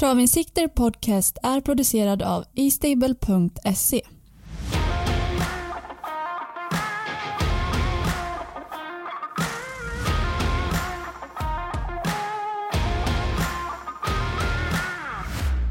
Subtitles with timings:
[0.00, 4.02] Travinsikter Podcast är producerad av eStable.se.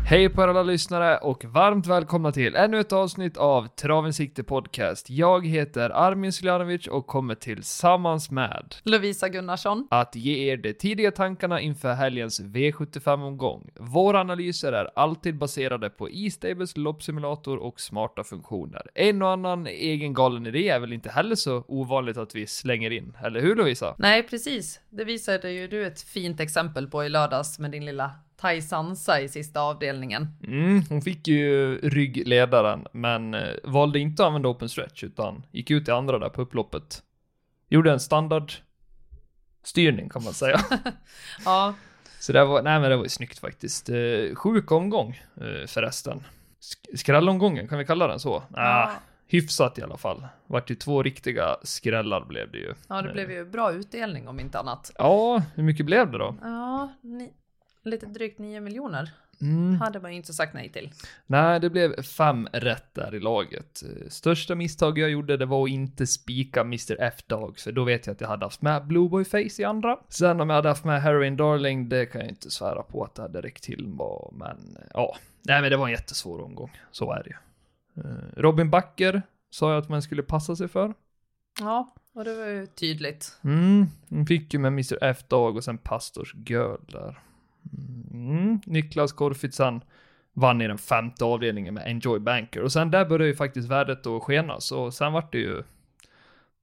[0.09, 4.43] Hej på er alla lyssnare och varmt välkomna till ännu ett avsnitt av Traven Sikte
[4.43, 5.09] Podcast.
[5.09, 9.87] Jag heter Armin Suljanovic och kommer tillsammans med Lovisa Gunnarsson.
[9.91, 13.69] att ge er de tidiga tankarna inför helgens V75-omgång.
[13.79, 18.81] Våra analyser är alltid baserade på E-stables loppsimulator och smarta funktioner.
[18.95, 22.91] En och annan egen galen idé är väl inte heller så ovanligt att vi slänger
[22.91, 23.95] in, eller hur Lovisa?
[23.97, 24.79] Nej, precis.
[24.89, 29.21] Det visade ju du ett fint exempel på i lördags med din lilla Tai Sansa
[29.21, 30.27] i sista avdelningen.
[30.47, 35.71] Mm, hon fick ju ryggledaren, men eh, valde inte att använda open stretch, utan gick
[35.71, 37.03] ut i andra där på upploppet.
[37.69, 38.53] Gjorde en standard
[39.63, 40.59] styrning kan man säga.
[41.45, 41.73] Ja,
[42.19, 43.89] Så det var, nej men det var ju snyggt faktiskt.
[43.89, 46.23] Eh, sjuk omgång eh, förresten.
[46.61, 48.35] Sk- skrällomgången, kan vi kalla den så?
[48.37, 48.91] Ah, Ja.
[49.27, 50.27] hyfsat i alla fall.
[50.47, 52.73] Vart ju två riktiga skrällar blev det ju.
[52.89, 54.91] ja det blev ju bra utdelning om inte annat.
[54.97, 56.35] Ja, hur mycket blev det då?
[56.41, 57.33] Ja, ni,
[57.83, 59.81] lite drygt 9 miljoner Mm.
[59.81, 60.91] hade man ju inte sagt nej till.
[61.25, 63.83] Nej, det blev fem rätt där i laget.
[64.09, 68.13] Största misstag jag gjorde, det var att inte spika Mr F-Dog, för då vet jag
[68.13, 69.99] att jag hade haft med Blueboy Face i andra.
[70.09, 73.15] Sen om jag hade haft med Heroin Darling, det kan jag inte svära på att
[73.15, 73.87] det hade räckt till
[74.33, 75.15] men ja.
[75.41, 76.71] Nej, men det var en jättesvår omgång.
[76.91, 77.35] Så är det ju.
[78.03, 80.93] Eh, Robin Backer sa jag att man skulle passa sig för.
[81.59, 83.37] Ja, och det var ju tydligt.
[83.43, 87.19] Mm, hon fick ju med Mr F-Dog och sen Pastors Girl där.
[88.13, 89.81] Mm, Niklas Korfitsan
[90.33, 92.61] vann i den femte avdelningen med Enjoy Banker.
[92.61, 95.63] Och sen där började ju faktiskt värdet att skena, så sen vart det ju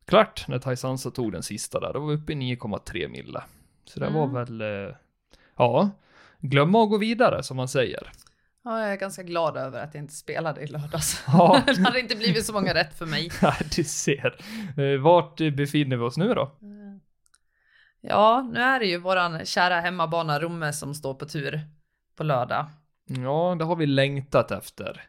[0.05, 1.93] klart när Taisansa tog den sista där.
[1.93, 3.43] Då var vi uppe i 9,3 mille.
[3.85, 4.35] Så det var Mm.
[4.35, 4.95] väl, eh,
[5.57, 5.91] ja,
[6.41, 8.11] glömma att gå vidare som man säger.
[8.65, 11.25] Ja, jag är ganska glad över att jag inte spelade i lördags.
[11.27, 13.31] Ja, det hade inte blivit så många rätt för mig.
[13.77, 14.35] du ser.
[14.77, 16.51] Eh, Vart befinner vi oss nu då?
[18.09, 21.61] Ja, nu är det ju våran kära hemmabana Romme som står på tur
[22.17, 22.67] på lördag.
[23.07, 25.03] Ja, det har vi längtat efter.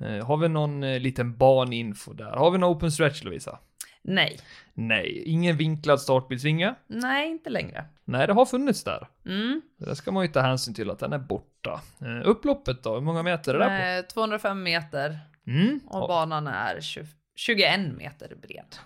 [0.00, 2.30] Eh, har vi någon eh, liten baninfo där?
[2.36, 3.58] Har vi någon open stretch Lovisa?
[4.02, 4.40] Nej,
[4.74, 6.74] Nej, ingen vinklad startbilsvinge.
[6.86, 7.84] nej, inte längre.
[8.04, 9.08] Nej, det har funnits där.
[9.26, 9.62] Mm.
[9.78, 11.80] Det ska man ju ta hänsyn till att den är borta.
[12.00, 15.50] Eh, upploppet då, hur många meter är det där Eh, 205 meter på?
[15.50, 15.80] Mm.
[15.86, 17.06] och banan är 20,
[17.38, 18.76] 21 meter bred.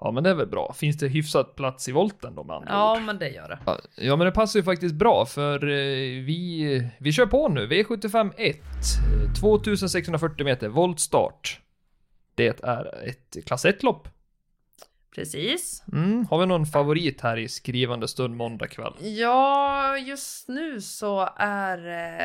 [0.00, 0.72] ja, men det är väl bra.
[0.72, 3.02] Finns det hyfsat plats i volten då med andra Ja, ord?
[3.02, 3.80] men det gör det.
[4.04, 7.66] Ja, men det passar ju faktiskt bra för eh, vi, vi kör på nu.
[7.66, 11.60] V75 1, eh, 2640 meter, voltstart.
[12.34, 14.08] Det är ett klass 1-lopp.
[15.14, 15.82] Precis.
[15.92, 18.94] Mm, har vi någon favorit här i skrivande stund måndag kväll?
[19.00, 21.78] Ja, just nu så är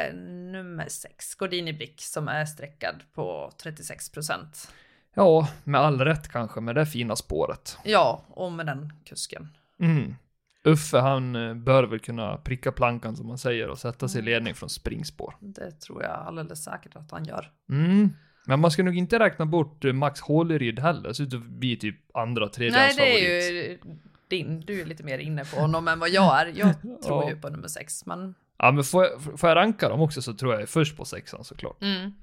[0.07, 0.13] eh,
[0.51, 4.71] nummer 6, Gordini Brick, som är streckad på 36 procent.
[5.13, 7.77] Ja, med all rätt kanske, med det fina spåret.
[7.83, 9.47] Ja, och med den kusken.
[9.79, 10.15] Mm.
[10.63, 14.21] Uffe, han eh, bör väl kunna pricka plankan som man säger och sätta sig i
[14.21, 14.33] Mm.
[14.33, 15.35] ledning från springspår.
[15.39, 17.51] Det tror jag alldeles säkert att han gör.
[17.69, 18.09] Mm.
[18.47, 21.95] Men man ska nog inte räkna bort eh, Max Håleryd heller, så det blir typ
[22.13, 23.79] andra, tredje Nej, det är ju
[24.27, 24.59] din.
[24.61, 26.45] Du är lite mer inne på honom än vad jag är.
[26.55, 27.29] Jag tror Ja.
[27.29, 30.33] ju på nummer 6, men Ja, men får jag, får jag ranka dem också så
[30.33, 31.81] tror jag är först på sexan såklart.
[31.81, 32.13] mm.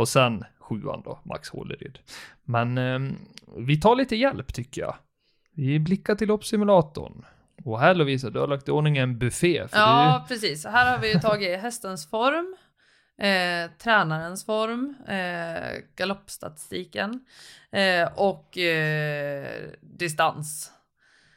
[0.00, 1.98] Och sen sjuan då, Max Håleryd.
[2.44, 3.16] Men ehm,
[3.56, 4.94] vi tar lite hjälp tycker jag.
[5.54, 7.24] Vi blickar till loppsimulatorn.
[7.64, 9.66] Och här Lovisa, du har lagt i ordning en buffé.
[9.72, 10.64] Ja, precis.
[10.64, 12.56] Här har vi ju tagit hästens form,
[13.18, 17.24] eh, tränarens form, eh, galoppstatistiken
[17.72, 20.72] eh, och eh, distans.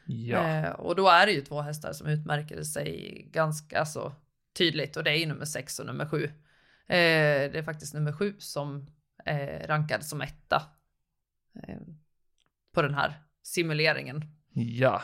[0.06, 0.48] du, ja.
[0.48, 4.12] Eh, och då är det ju två hästar som utmärker sig ganska så
[4.58, 6.30] tydligt och det är ju nummer 6 och nummer 7.
[6.88, 8.86] Eh, det är faktiskt nummer 7 som
[9.26, 10.62] eh, rankad som etta
[11.62, 11.78] eh,
[12.74, 13.12] på den här
[13.42, 14.24] simuleringen.
[14.54, 15.02] Ja.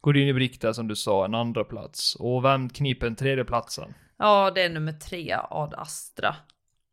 [0.00, 2.14] Går in i brick där som du sa, en andra plats.
[2.14, 3.94] Och vem kniper en tredje platsen?
[4.16, 6.36] Ja, det är nummer 3 Ad Astra.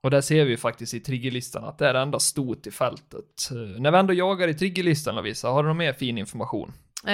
[0.04, 3.50] Och där ser vi faktiskt i triggerlistan att det är det enda stot i fältet.
[3.51, 6.74] Eh, när vi ändå jagar i triggerlistan Lovisa, har du någon mer fin information?
[7.07, 7.13] Eh,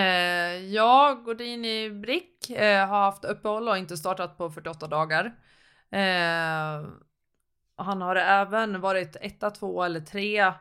[0.73, 5.31] ja, Gordini Brick eh, har haft uppehåll och inte startat på 48 dagar.
[5.91, 6.89] Eh,
[7.77, 10.53] han har även varit etta, två eller tre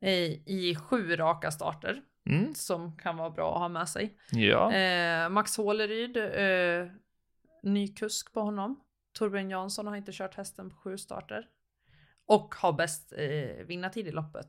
[0.00, 4.18] i, i sju raka starter Mm, som kan vara bra att ha med sig.
[4.30, 4.72] ja.
[4.72, 6.90] Eh, Max Håleryd, eh,
[7.62, 8.80] ny kusk på honom.
[9.12, 11.46] Torbjörn Jansson har inte kört hästen på sju starter.
[12.26, 14.48] Och har bäst eh, vinnartid i loppet.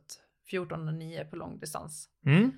[0.52, 2.10] 14,9 på långdistans.
[2.26, 2.52] Mm.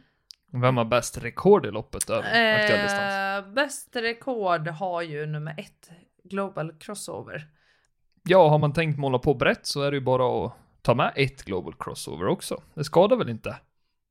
[0.51, 2.24] Vem har bäst rekord i loppet över
[2.56, 3.13] aktuell distans?
[3.48, 5.89] Eh, bäst rekord har ju nummer ett,
[6.29, 7.47] Global Crossover.
[8.24, 11.13] Ja, har man tänkt måla på brett så är det ju bara att ta med
[11.15, 12.62] ett Global Crossover också.
[12.74, 13.56] Det skadar väl inte?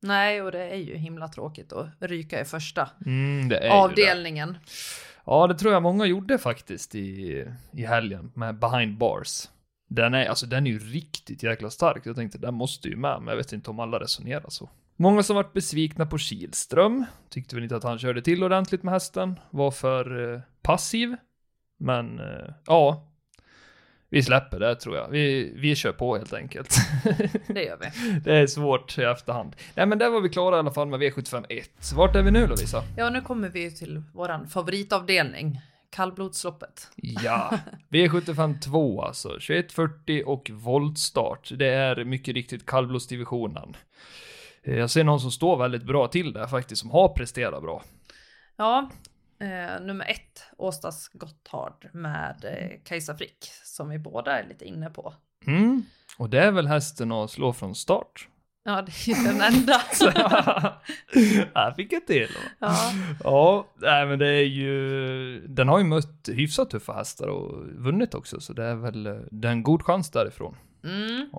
[0.01, 3.67] Nej, och det är ju himla tråkigt att ryka i första Mm, det är ju
[3.69, 3.73] det.
[3.73, 4.57] avdelningen.
[5.25, 9.49] Ja, det tror jag många gjorde faktiskt i, i helgen med Behind Bars.
[9.89, 12.01] Den är, alltså den är ju riktigt jäkla stark.
[12.05, 14.69] Jag tänkte den måste ju med, men jag vet inte om alla resonerar så.
[14.95, 17.05] Många som varit besvikna på Kihlström.
[17.29, 19.39] Tyckte väl inte att han körde till ordentligt med hästen.
[19.49, 21.15] Var för eh, passiv.
[21.77, 23.03] Men eh, ja,
[24.09, 25.09] vi släpper det tror jag.
[25.09, 26.75] Vi, vi kör på helt enkelt.
[27.47, 28.19] Det gör vi.
[28.23, 29.55] det är svårt i efterhand.
[29.75, 31.95] Nej men där var vi klara i alla fall med V751.
[31.95, 32.83] Vart är vi nu Lovisa?
[32.97, 35.61] Ja, nu kommer vi till våran favoritavdelning.
[35.89, 36.87] Kallblodsloppet.
[36.95, 37.59] Ja,
[37.89, 39.29] V75 2 alltså.
[39.29, 41.51] 2140 och voltstart.
[41.55, 43.75] Det är mycket riktigt kallblodsdivisionen.
[44.63, 47.83] Eh, Jag ser någon som står väldigt bra till där faktiskt, som har presterat bra.
[48.57, 48.89] Ja,
[49.39, 54.89] eh, nummer ett, Åstas Gotthard med eh, Kajsa Frick, som vi båda är lite inne
[54.89, 55.13] på.
[55.47, 55.83] Mm.
[56.17, 58.27] Och det är väl hästen att slå från start.
[58.63, 59.73] Ja, det är ju den enda.
[61.55, 62.29] Här fick jag till.
[62.59, 62.93] ja.
[63.23, 68.13] Ja, nej men det är ju, den har ju mött hyfsat tuffa hästar och vunnit
[68.13, 70.55] också, så det är väl, det är en god chans därifrån.
[70.83, 71.29] Mm.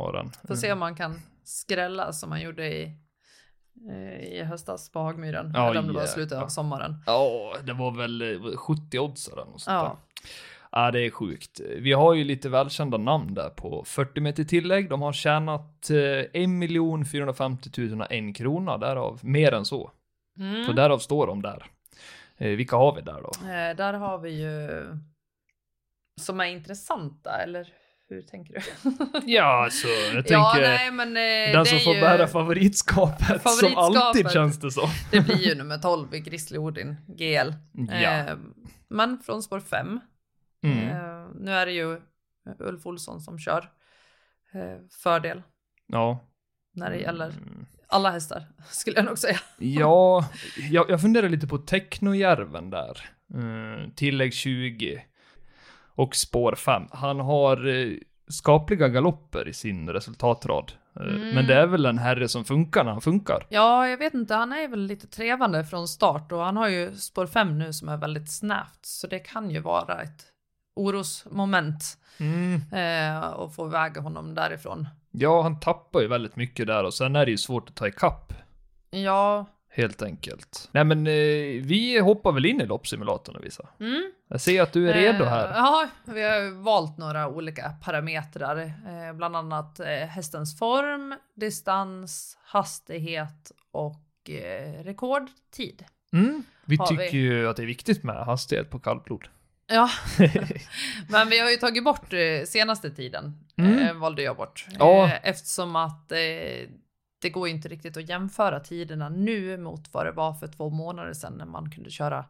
[0.48, 2.90] Får se om man kan skrälla som man gjorde i, eh,
[4.22, 5.52] i höstas på Hagmyren.
[5.54, 6.14] Ja, eller om det var jäklar.
[6.14, 6.94] slutet av sommaren.
[7.06, 9.82] Ja, det var väl eh, 70 odds eller något sånt Ja.
[9.82, 9.96] där.
[10.72, 11.60] Ja, det är sjukt.
[11.78, 14.90] Vi har ju lite välkända namn där på 40 meter tillägg.
[14.90, 15.96] De har tjänat eh,
[17.02, 19.90] 1 450 000 och en krona, därav mer än så.
[20.38, 20.64] Mm.
[20.66, 21.66] Så därav står de där.
[22.36, 23.30] Eh, vilka har vi där då?
[23.48, 24.69] Eh, där har vi ju
[26.20, 27.69] som är intressanta, eller
[28.08, 28.60] hur tänker du?
[29.32, 33.38] Ja, alltså, jag tänker ja, nej, men eh, den som får ju, bära favoritskapet, som
[33.38, 33.96] Favoritskapet.
[34.02, 34.88] alltid känns det som.
[35.10, 37.52] Det blir ju nummer 12 i Grizzly Odin, GL.
[37.88, 37.94] Ja.
[37.94, 38.37] Eh,
[38.88, 40.00] men från spår 5.
[40.64, 40.78] Mm.
[40.88, 42.00] Eh, nu är det ju
[42.58, 43.70] Ulf Olsson som kör.
[44.54, 45.43] Eh, fördel
[45.87, 46.25] Ja.
[46.75, 47.66] när det gäller Mm.
[47.87, 49.40] alla hästar, skulle jag nog säga.
[49.58, 50.28] Ja,
[50.70, 53.11] jag, jag funderar lite på Technojärven där.
[53.34, 55.02] Mm, tillägg 20.
[55.98, 56.82] Och spår 5.
[56.92, 57.92] Han har eh,
[58.28, 60.72] skapliga galopper i sin resultatrad.
[60.72, 61.30] Eh, Mm.
[61.34, 63.46] Men det är väl en herre som funkar när han funkar.
[63.48, 66.94] Ja, jag vet inte, han är väl lite trevande från start och han har ju
[66.96, 70.24] spår 5 nu som är väldigt snävt, så det kan ju vara ett
[70.76, 72.62] orosmoment Mm.
[72.72, 74.88] eh, och få väga honom därifrån.
[75.10, 77.88] Ja, han tappar ju väldigt mycket där och sen är det ju svårt att ta
[77.88, 78.32] ikapp.
[78.90, 79.46] Ja,
[79.82, 80.69] Helt enkelt.
[80.72, 81.12] Nej men eh,
[81.62, 83.69] vi hoppar väl in i loppsimulatorn och visa.
[83.80, 84.12] mm.
[84.28, 85.48] Jag ser att du är redo Eh, här.
[85.54, 93.52] Ja, vi har valt några olika parametrar, eh, bland annat eh, hästens form, distans, hastighet
[93.70, 95.84] och eh, rekordtid.
[96.12, 96.42] Mm.
[96.64, 97.19] Vi har tycker vi.
[97.19, 99.28] ju att det är viktigt med hastighet på kallblod.
[99.70, 99.90] Ja,
[101.08, 103.78] men vi har ju tagit bort eh, senaste tiden, Mm.
[103.78, 104.66] eh, valde jag bort.
[104.78, 105.04] Ja.
[105.04, 106.19] Eh, eftersom att eh,
[107.18, 110.70] det går ju inte riktigt att jämföra tiderna nu mot vad det var för två
[110.70, 112.24] månader sedan när man kunde köra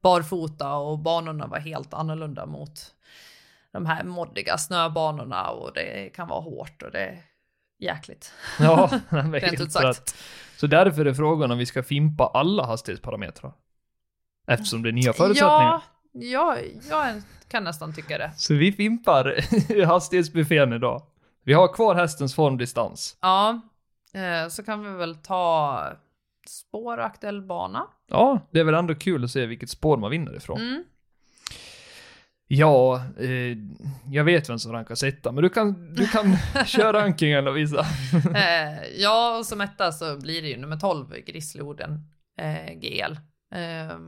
[0.00, 2.94] barfota och banorna var helt annorlunda mot
[3.72, 7.22] de här moddiga snöbanorna och det kan vara hårt och det är
[7.78, 8.32] jäkligt.
[8.60, 9.84] Ja, Rent helt ut sagt.
[9.84, 10.14] rätt.
[10.56, 13.52] Så därför är frågan om vi ska fimpa alla hastighetsparametrar.
[14.46, 15.82] Eftersom det är nya förutsättningar.
[16.12, 18.32] Ja, ja, jag kan nästan tycka det.
[18.36, 19.36] Så vi fimpar
[19.86, 21.02] hastighetsbuffén idag.
[21.42, 23.16] Vi har kvar hästens formdistans.
[23.20, 23.60] Ja,
[24.14, 25.82] eh, så kan vi väl ta
[26.48, 27.86] spår aktuell bana.
[28.06, 30.60] Ja, det är väl ändå kul att se vilket spår man vinner ifrån.
[30.60, 30.84] Mm.
[32.48, 33.58] Ja, eh,
[34.10, 36.36] jag vet vem som rankas etta, men du kan, du kan
[36.66, 37.86] köra rankingen Lovisa.
[38.34, 42.00] Eh, ja, och som etta så blir det ju nummer 12, Grizzlyoden
[42.38, 43.12] eh, GL.
[43.54, 43.98] Eh,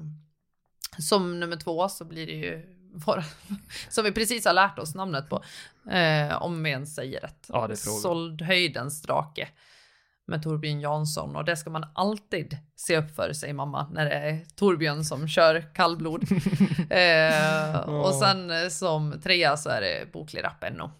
[0.98, 2.66] som nummer två så blir det ju
[3.06, 3.24] våra,
[3.88, 5.44] som vi precis har lärt oss namnet på,
[5.90, 7.46] eh, om vi ens säger rätt.
[7.48, 7.76] Ja.
[7.76, 9.48] Såldhöjdens drake
[10.28, 14.14] med Torbjörn Jansson och det ska man alltid se upp för, säger mamma, när det
[14.14, 16.22] är Torbjörn som kör kallblod.
[16.90, 20.90] eh, och sen eh, som trea så är det Boklig Rapp NO.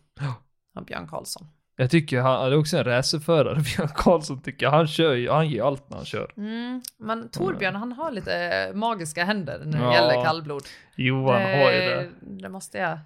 [0.76, 1.46] Av Björn Karlsson.
[1.76, 4.70] Jag tycker han, det är också en racerförare, Björn Karlsson tycker jag.
[4.70, 6.32] Han kör ju, han ger allt när han kör.
[6.36, 9.94] Mm, men Torbjörn han har lite magiska händer när det Ja.
[9.94, 10.62] gäller kallblod.
[10.96, 12.08] Johan har ju det.
[12.20, 12.98] det måste jag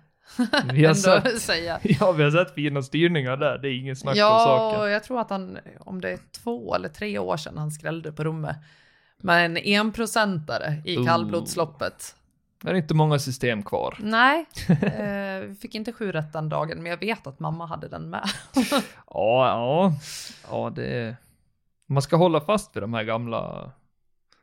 [0.73, 1.81] Vi har sett, säga.
[1.83, 4.81] ja, vi har sett fina styrningar där, det är ingen snack om Ja, saken.
[4.81, 8.13] och jag tror att han, om det är två eller tre år sedan han skrällde
[8.13, 8.57] på rummet
[9.19, 11.07] med en enprocentare i Oh.
[11.07, 12.15] kallblodsloppet.
[12.63, 13.97] Det är inte många system kvar.
[14.01, 17.89] Nej, eh, vi fick inte sju rätt den dagen, men jag vet att mamma hade
[17.89, 18.29] den med.
[18.55, 19.93] Ja, ja,
[20.51, 21.17] ja det är...
[21.89, 23.71] Man ska hålla fast vid de här gamla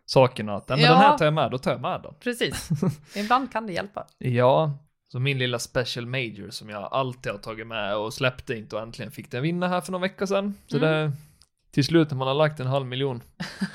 [0.06, 0.56] sakerna.
[0.56, 0.90] Att, men Ja.
[0.92, 2.14] den här tar jag med, då tar jag med den.
[2.20, 2.70] Precis,
[3.16, 4.06] ibland kan det hjälpa.
[4.18, 4.72] Ja,
[5.12, 8.82] Så min lilla special major som jag alltid har tagit med och släppte inte och
[8.82, 10.54] äntligen fick den vinna här för någon vecka sedan.
[10.68, 10.90] Så Mm.
[10.90, 11.12] det,
[11.72, 13.24] till slut när man har lagt en halv miljon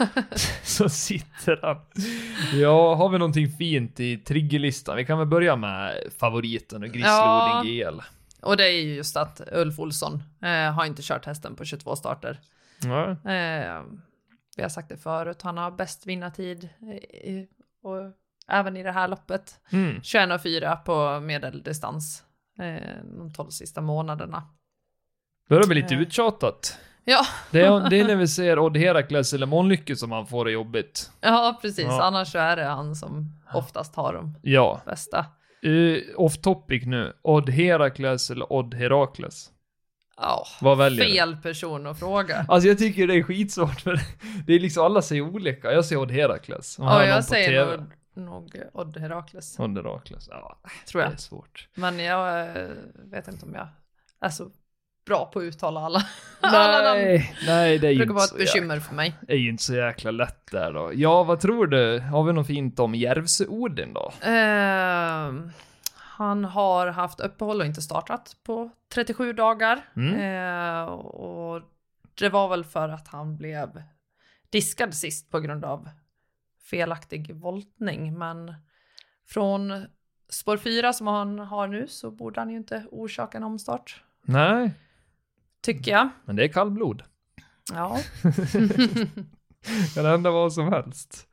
[0.63, 1.77] så sitter han.
[2.61, 4.97] Ja, har vi någonting fint i triggerlistan?
[4.97, 6.93] Vi kan väl börja med favoriten och Ja.
[6.93, 8.01] Grizzloding GL.
[8.43, 11.97] Och det är ju just att Ulf Olsson eh, har inte kört hästen på 22
[11.97, 12.41] starter.
[12.83, 13.11] Ja.
[13.11, 13.83] Eh,
[14.57, 17.45] vi har sagt det förut, han har bäst vinnartid eh,
[17.91, 18.13] och
[18.51, 19.61] även i det här loppet.
[19.73, 20.01] Mm.
[20.01, 22.23] 21,4 på medeldistans
[22.61, 24.43] eh, de 12 sista månaderna.
[25.49, 26.01] Börjar bli lite Eh.
[26.01, 26.79] uttjatat.
[27.05, 30.45] Ja, Det är, det är när vi ser Odd Herakles eller Månlycke som han får
[30.45, 31.11] det jobbigt.
[31.21, 31.85] ja precis.
[31.85, 32.03] Ja.
[32.03, 34.81] Annars så är det han som oftast har de Ja.
[34.87, 35.27] bästa.
[35.67, 37.13] Uh, off topic nu.
[37.23, 39.51] Odd Herakles eller Odd Herakles?
[40.17, 41.11] Ja, Vad väljer du?
[41.13, 42.47] fel person att fråga.
[42.49, 44.01] Alltså jag tycker det är skitsvårt för
[44.47, 45.73] det är liksom alla säger olika.
[45.73, 46.77] Jag säger Odd Herakles.
[46.79, 47.87] Ja, på jag säger nog,
[48.17, 50.29] nog Odd Herakles, Odd Herakles.
[50.31, 51.13] Ja, tror det jag.
[51.13, 51.69] är svårt.
[51.75, 53.69] Men jag eh, vet inte om jag
[54.21, 54.51] är så
[55.07, 56.03] bra på att uttala alla,
[56.41, 57.01] alla namn.
[57.01, 59.07] Nej, nej det är Det ju inte vara ett bekymmer för mig.
[59.21, 60.91] jäkla, är ju inte så jäkla lätt där då.
[60.95, 62.01] Ja, vad tror du?
[62.01, 64.13] Har vi något fint om Järvsö-Odin då?
[64.23, 65.51] Ehm,
[65.95, 69.81] han har haft uppehåll och inte startat på 37 dagar.
[69.97, 70.15] Mm.
[70.21, 71.63] Eh, och
[72.15, 73.83] det var väl för att han blev
[74.51, 75.89] diskad sist på grund av
[76.65, 78.19] felaktig voltning.
[78.19, 78.55] Men
[79.27, 79.87] från
[80.29, 84.03] spår 4 som han har nu så borde han ju inte orsaka en omstart.
[84.23, 84.71] Nej,
[85.63, 86.09] Tycker jag.
[86.25, 87.03] men det är kallblod.
[87.73, 87.99] Ja.
[89.95, 91.29] Kan hända vad som helst.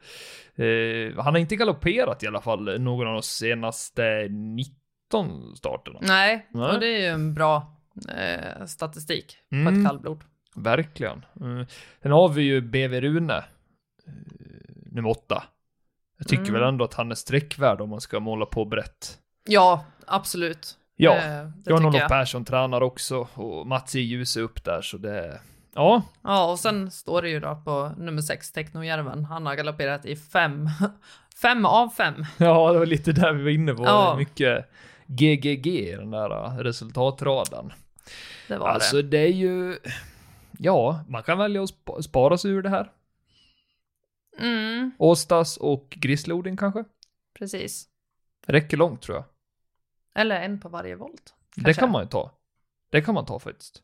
[0.55, 5.99] Eh, han har inte galopperat i alla fall någon av de senaste 19 starterna.
[6.01, 6.69] Nej, Nej.
[6.73, 7.77] och det är ju en bra
[8.17, 9.79] eh, statistik på Mm.
[9.79, 10.23] ett kallblod.
[10.55, 11.25] Verkligen.
[11.41, 11.65] Mm.
[12.01, 13.43] Sen har vi ju BV Rune, eh,
[14.91, 15.43] nummer åtta.
[16.17, 16.53] Jag tycker Mm.
[16.53, 19.17] väl ändå att han är sträckvärd om man ska måla på brett.
[19.47, 20.77] Ja, absolut.
[20.95, 22.09] Ja, Eh, det Jan-Olof tycker jag.
[22.09, 25.39] Persson tränar också och Mats i ljus upp där så det,
[25.75, 29.25] ja, Ja, och sen står det ju då på nummer 6, Technojärven.
[29.25, 30.69] Han har galopperat i fem,
[31.41, 32.25] fem av fem.
[32.37, 33.83] ja det var lite där vi var inne på.
[33.83, 34.15] Ja.
[34.17, 34.69] Mycket
[35.07, 37.73] GGG i den där eh, resultatraden.
[38.47, 39.01] Det var Alltså det.
[39.03, 39.77] det är ju,
[40.57, 42.91] ja, man kan välja att spa- spara sig ur det här.
[44.37, 46.83] Mm, Åstas och Grislodin kanske?
[47.39, 47.87] precis.
[48.47, 49.25] Räcker långt tror jag.
[50.15, 51.33] Eller en på varje volt.
[51.55, 51.79] Det Kanske.
[51.79, 52.31] kan man ju ta.
[52.91, 53.81] Det kan man ta faktiskt.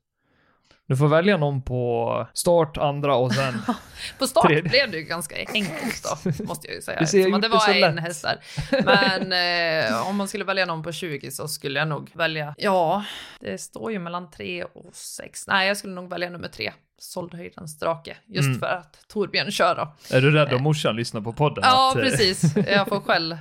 [0.86, 3.54] Du får välja någon på start, andra och sen...
[4.20, 4.70] På start Tredje.
[4.70, 7.00] blev det ju ganska enkelt då, måste jag ju säga.
[7.00, 8.40] Du ser, jag Eftersom att det gjort det var en häst där.
[9.22, 13.06] Men eh, om man skulle välja någon på 20 så skulle jag nog välja, ja,
[13.40, 15.48] det står ju mellan 3 och 6.
[15.48, 18.18] Nej, jag skulle nog välja nummer 3, Såldhöjdens drake.
[18.28, 18.60] Just Mm.
[18.60, 20.16] för att Torbjörn kör då.
[20.16, 21.64] Är du rädd om morsan lyssnar på podden?
[21.68, 22.56] Ja, Att, eh, precis.
[22.68, 23.38] Jag får skäll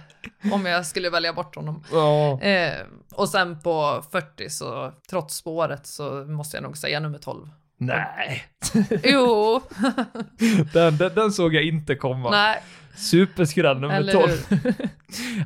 [0.52, 1.84] om jag skulle välja bort honom.
[1.92, 2.72] Ja, Eh,
[3.14, 7.48] och sen på 40 så trots spåret så måste jag nog säga nummer 12.
[7.78, 8.44] nej.
[9.04, 9.60] Jo,
[10.72, 12.30] Den, den, den såg jag inte komma.
[12.30, 12.62] nej,
[12.96, 14.28] Superskräll nummer eller 12.
[14.48, 14.75] hur?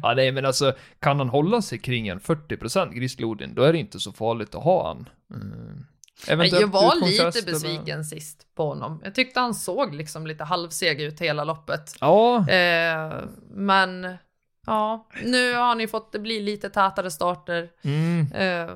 [0.03, 3.79] ja, nej men alltså, kan han hålla sig kring en 40% Grislodin, då är det
[3.79, 5.09] inte så farligt att ha han.
[5.35, 5.87] Mm.
[6.29, 9.01] Eventuellt Jag var lite eller- besviken sist på honom.
[9.05, 11.95] Jag tyckte han såg liksom lite halvseg ut hela loppet.
[12.01, 14.17] Ja, Eh, men
[14.67, 17.71] ja, nu har han ju fått det bli lite tätare starter.
[17.83, 18.33] mm.
[18.33, 18.75] Eh,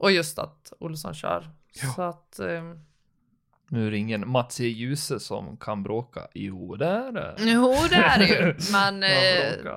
[0.00, 1.50] och just att Olsson kör.
[1.82, 1.92] Ja.
[1.96, 2.62] Så att, eh,
[3.70, 4.64] nu ingen Mats E.
[4.64, 6.20] Djuse som kan bråka.
[6.34, 7.34] Jo, det är det.
[7.38, 8.54] jo det är det ju.
[8.72, 9.76] Men eh,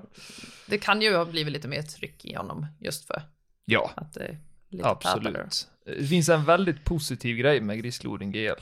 [0.67, 3.21] det kan ju ha blivit lite mer tryck i honom just för
[3.65, 4.37] Ja, att det är
[4.69, 5.49] lite tätare.
[5.97, 8.61] Det finns en väldigt positiv grej med Grislodin GL.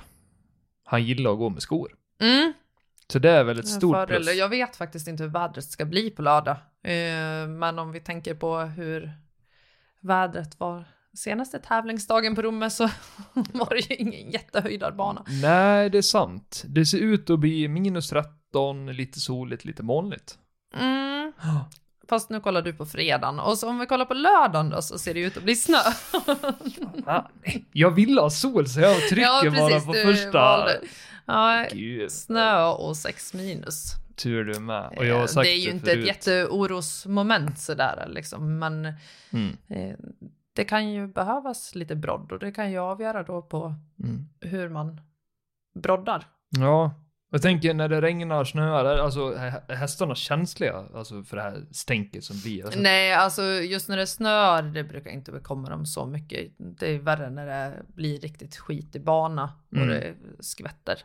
[0.83, 1.95] Han gillar att gå med skor.
[2.19, 2.53] Mm.
[3.07, 4.23] Så det är väl ett stort fördel.
[4.23, 4.35] plus.
[4.35, 6.57] Jag vet faktiskt inte hur vädret ska bli på lördag.
[6.83, 9.11] Eh, men om vi tänker på hur
[10.01, 10.85] vädret var
[11.17, 12.83] senaste tävlingsdagen på Romme så
[13.33, 15.25] var det ju ingen jättehöjdad bana.
[15.41, 16.63] Nej, det är sant.
[16.67, 20.37] Det ser ut att bli minus 13, lite soligt, lite molnigt.
[20.75, 21.33] Mm.
[22.09, 24.97] Fast nu kollar du på fredagen och så om vi kollar på lördagen då så
[24.97, 25.77] ser det ut att bli snö.
[27.71, 30.31] Jag vill ha sol så jag trycker bara på första.
[30.31, 30.81] valde.
[31.25, 33.91] Ja, Gud, snö och 6 minus.
[34.15, 34.93] tur du med.
[34.97, 35.99] Och jag har Eh, sagt det är ju inte förut.
[35.99, 38.93] ett jätteorosmoment sådär liksom, men
[39.31, 39.95] Mm, eh,
[40.55, 44.29] det kan ju behövas lite brodd och det kan ju avgöra då på mm.
[44.41, 45.01] hur man
[45.79, 46.27] broddar.
[46.49, 46.91] Ja,
[47.29, 49.33] jag tänker när det regnar, snöar, alltså
[49.69, 52.65] är hästarna känsliga alltså för det här stänket som blir?
[52.65, 56.47] Alltså, Nej, alltså just när det snöar, det brukar inte bekomma dem så mycket.
[56.57, 59.87] Det är värre när det blir riktigt skit i bana och Mm.
[59.89, 60.97] det skvätter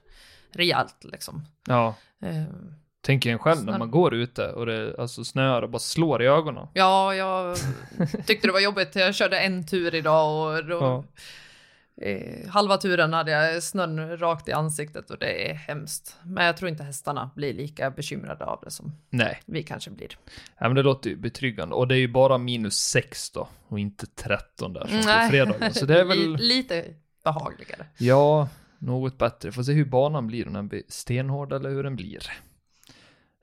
[0.53, 1.45] rejält liksom.
[1.69, 2.45] Ja, Eh,
[3.05, 6.27] Tänker en själv när man går ute och det alltså snöar och bara slår i
[6.27, 6.67] ögonen.
[6.75, 7.57] Ja, jag
[8.27, 8.97] tyckte det var jobbigt.
[8.97, 11.05] Jag körde en tur idag och då, Ja.
[12.01, 16.17] Eh, halva turen hade jag snön rakt i ansiktet och det är hemskt.
[16.25, 20.09] Men jag tror inte hästarna blir lika bekymrade av det som Nej, vi kanske blir.
[20.59, 21.75] ja, men det låter ju betryggande.
[21.75, 25.75] Och det är ju bara minus 6 då, och inte 13 där som på fredagen.
[25.75, 26.85] Så det är väl, Li- lite
[27.25, 27.87] behagligare.
[27.99, 29.53] ja, något bättre.
[29.53, 32.23] Får se hur banan blir, om den blir stenhård eller hur den blir.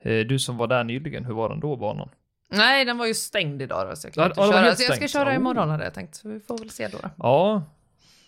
[0.02, 2.08] Eh, Du som var där nyligen, hur var den då, banan?
[2.52, 4.74] Nej, den var ju stängd idag då, så jag kan Ja, inte köra.
[4.76, 5.34] Så jag ska köra Oh.
[5.36, 6.14] imorgon hade jag tänkt.
[6.14, 6.98] Så vi får väl se då.
[7.02, 7.10] då.
[7.18, 7.62] Ja,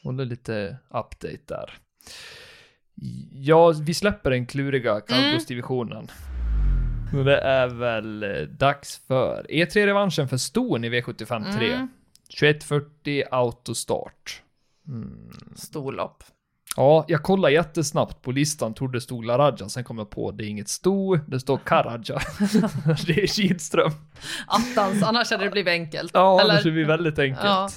[0.02, 1.70] håller lite update där.
[3.32, 6.08] Ja, vi släpper den kluriga kallblodsdivisionen.
[7.18, 11.72] Och Det är väl eh, dags för E3-revanschen för Ston i V75 3.
[11.72, 11.88] Mm.
[12.38, 14.42] 2140 autostart.
[15.56, 16.24] Storlopp.
[16.76, 20.44] Ja, jag kollade jättesnabbt på listan, trodde det stod Laraja, sen kom jag på det
[20.44, 21.98] är inget sto, det står Karaja.
[23.06, 23.92] det är Kihlström.
[24.46, 26.10] Attans, annars hade det blivit enkelt.
[26.14, 27.44] Ja, Eller- annars är vi väldigt enkelt.
[27.44, 27.68] Ja.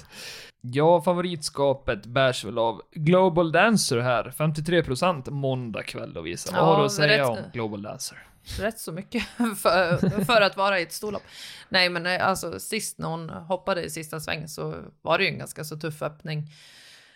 [0.74, 1.02] Ja.
[1.02, 6.52] favoritskapet bärs väl av Global Dancer här, 53% måndag kväll då visar.
[6.52, 8.18] Vad Ja, har du att säga rätt- om Global Dancer?
[8.60, 9.24] rätt så mycket
[9.58, 11.22] för, för att vara i ett storlopp.
[11.70, 15.30] Nej, men eh, alltså sist när hon hoppade i sista svängen så var det ju
[15.30, 16.50] en ganska så tuff öppning.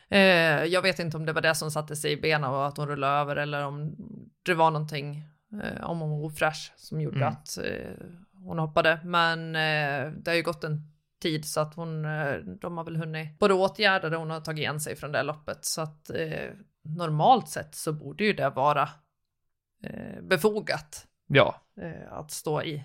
[0.09, 0.19] Eh,
[0.65, 2.87] jag vet inte om det var det som satte sig i benen och att hon
[2.87, 3.95] rullade över eller om
[4.43, 5.23] det var någonting,
[5.63, 7.27] eh, om hon var ofräsch som gjorde Mm.
[7.29, 8.99] att eh, hon hoppade.
[9.03, 10.81] Men eh, det har ju gått en
[11.19, 14.59] tid så att hon, eh, de har väl hunnit både åtgärda det hon har tagit
[14.59, 15.65] igen sig från det här loppet.
[15.65, 16.49] Så att eh,
[16.81, 18.89] normalt sett så borde ju det vara
[19.83, 22.83] eh, befogat Ja, eh, att stå i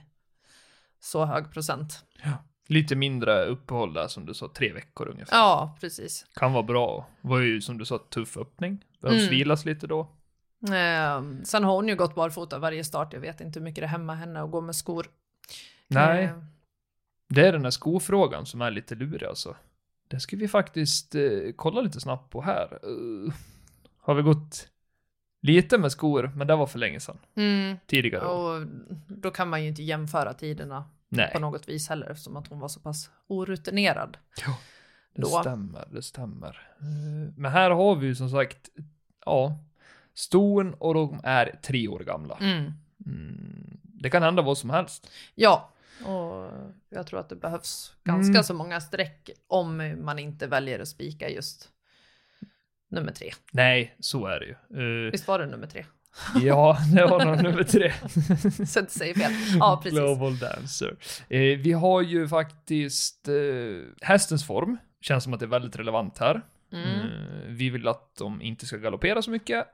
[1.00, 2.05] så hög procent.
[2.69, 5.37] lite mindre uppehåll där som du sa, tre veckor ungefär.
[5.37, 6.26] Ja, precis.
[6.35, 7.07] Kan vara bra.
[7.21, 8.85] Var ju som du sa, tuff öppning.
[9.00, 9.31] Behövs Mm.
[9.31, 10.00] vilas lite då.
[10.69, 13.12] Eh, sen har hon ju gått barfota varje start.
[13.12, 15.07] Jag vet inte hur mycket det hämmar henne att gå med skor.
[15.88, 16.31] Nej, Eh,
[17.28, 19.57] det är den här skofrågan som är lite lurig alltså.
[20.09, 21.23] Det ska vi faktiskt eh,
[21.57, 22.87] kolla lite snabbt på här.
[22.88, 23.33] Uh,
[23.99, 24.69] har vi gått
[25.42, 27.18] lite med skor, men det var för länge sedan.
[27.35, 28.25] mm, Tidigare.
[28.25, 28.66] och
[29.09, 31.31] då kan man ju inte jämföra tiderna Nej.
[31.33, 34.18] på något vis heller eftersom att hon var så pass orutinerad.
[35.14, 35.27] Det då.
[35.29, 36.68] stämmer, det stämmer.
[36.81, 38.68] Eh, Men här har vi ju som sagt,
[39.27, 39.59] ja,
[40.14, 42.37] ston och de är tre år gamla.
[42.40, 42.72] Mm.
[43.07, 45.11] Mm, det kan hända vad som helst.
[45.35, 45.70] Ja,
[46.04, 46.50] och
[46.88, 48.42] jag tror att det behövs ganska Mm.
[48.44, 51.68] så många streck om man inte väljer att spika just
[52.90, 53.30] nummer tre.
[53.52, 55.07] Nej, så är det ju.
[55.07, 55.87] Eh, Visst var det nummer tre?
[56.42, 57.92] ja, det var nog nummer tre.
[58.66, 59.33] Så det säger fel.
[59.59, 59.98] Ja, precis.
[59.98, 60.96] Global Dancer.
[61.28, 63.35] Eh, vi har ju faktiskt eh,
[64.07, 64.76] hästens form.
[65.00, 66.42] Känns som att det är väldigt relevant här.
[66.72, 67.07] Mm.
[67.57, 69.66] Vi vill att de inte ska galoppera så mycket.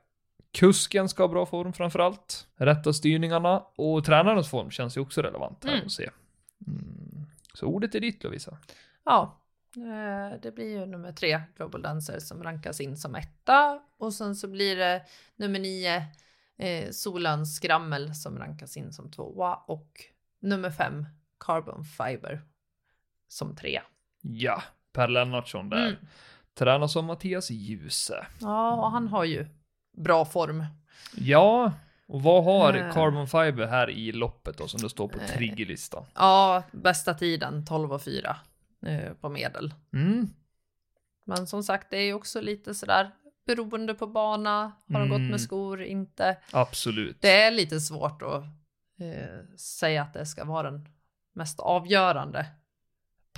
[0.52, 2.46] Kusken ska ha bra form framförallt.
[2.56, 3.58] Rätta styrningarna.
[3.76, 5.86] Och tränarens form känns ju också relevant här Mm.
[5.86, 6.10] att se.
[6.66, 7.26] Mm.
[7.54, 8.58] Så ordet är ditt Lovisa.
[9.04, 9.40] Ja,
[9.76, 13.80] eh, det blir ju nummer tre, Global Dancer, som rankas in som etta.
[13.98, 15.02] Och sen så blir det
[15.36, 16.02] nummer nio,
[16.58, 19.54] eh, Solans Skrammel, som rankas in som tvåa.
[19.54, 19.90] Och
[20.40, 21.06] nummer fem,
[21.46, 22.42] Carbon Fiber,
[23.28, 23.82] som trea.
[24.22, 25.86] Ja, Per Lennartsson där.
[25.88, 25.96] Mm.
[26.54, 28.26] Tränas av Mattias Djuse.
[28.40, 29.46] Ja, och han har ju
[30.02, 30.64] bra form.
[31.16, 31.72] Ja,
[32.08, 32.92] och vad har Eh.
[32.92, 35.26] Carbon Fiber här i loppet då som det står på Eh.
[35.26, 36.04] triggerlistan?
[36.14, 38.36] Ja, bästa tiden 12 och 4
[38.86, 39.74] eh, på medel.
[39.92, 40.28] Mm.
[41.24, 43.10] Men som sagt, det är ju också lite sådär
[43.46, 44.72] beroende på bana.
[44.92, 45.30] Har de gått Mm.
[45.30, 46.36] med skor, inte?
[46.52, 47.16] Absolut.
[47.20, 48.44] Det är lite svårt att
[49.60, 50.88] säga att det ska vara den
[51.34, 52.46] mest avgörande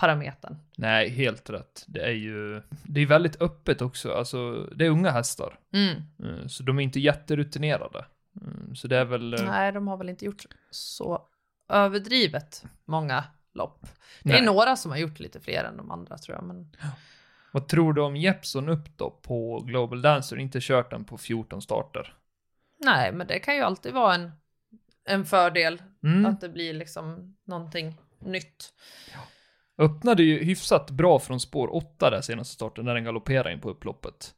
[0.03, 0.57] parametern.
[0.77, 1.85] Nej, helt rätt.
[1.87, 4.13] Det är ju, det är väldigt öppet också.
[4.13, 5.59] Alltså, det är unga hästar.
[5.73, 6.03] Mm.
[6.41, 8.05] Eh, Så de är inte jätterutinerade.
[8.41, 9.35] Mm, Så det är väl...
[9.35, 11.23] eh, Nej, de har väl inte gjort så
[11.69, 13.81] överdrivet många lopp.
[14.23, 14.39] Det nej.
[14.41, 16.45] är några som har gjort lite fler än de andra tror jag.
[16.45, 16.77] Men
[17.53, 20.39] Vad tror du om Jeppson upp då på Global Dancer?
[20.39, 22.15] Inte kört den på 14 starter.
[22.79, 24.33] nej, men det kan ju alltid vara en,
[25.05, 26.27] en fördel Mm.
[26.27, 28.73] att det blir liksom någonting nytt.
[29.79, 33.71] Öppnade ju hyfsat bra från spår 8 där senaste starten när den galopperade in på
[33.71, 34.35] upploppet.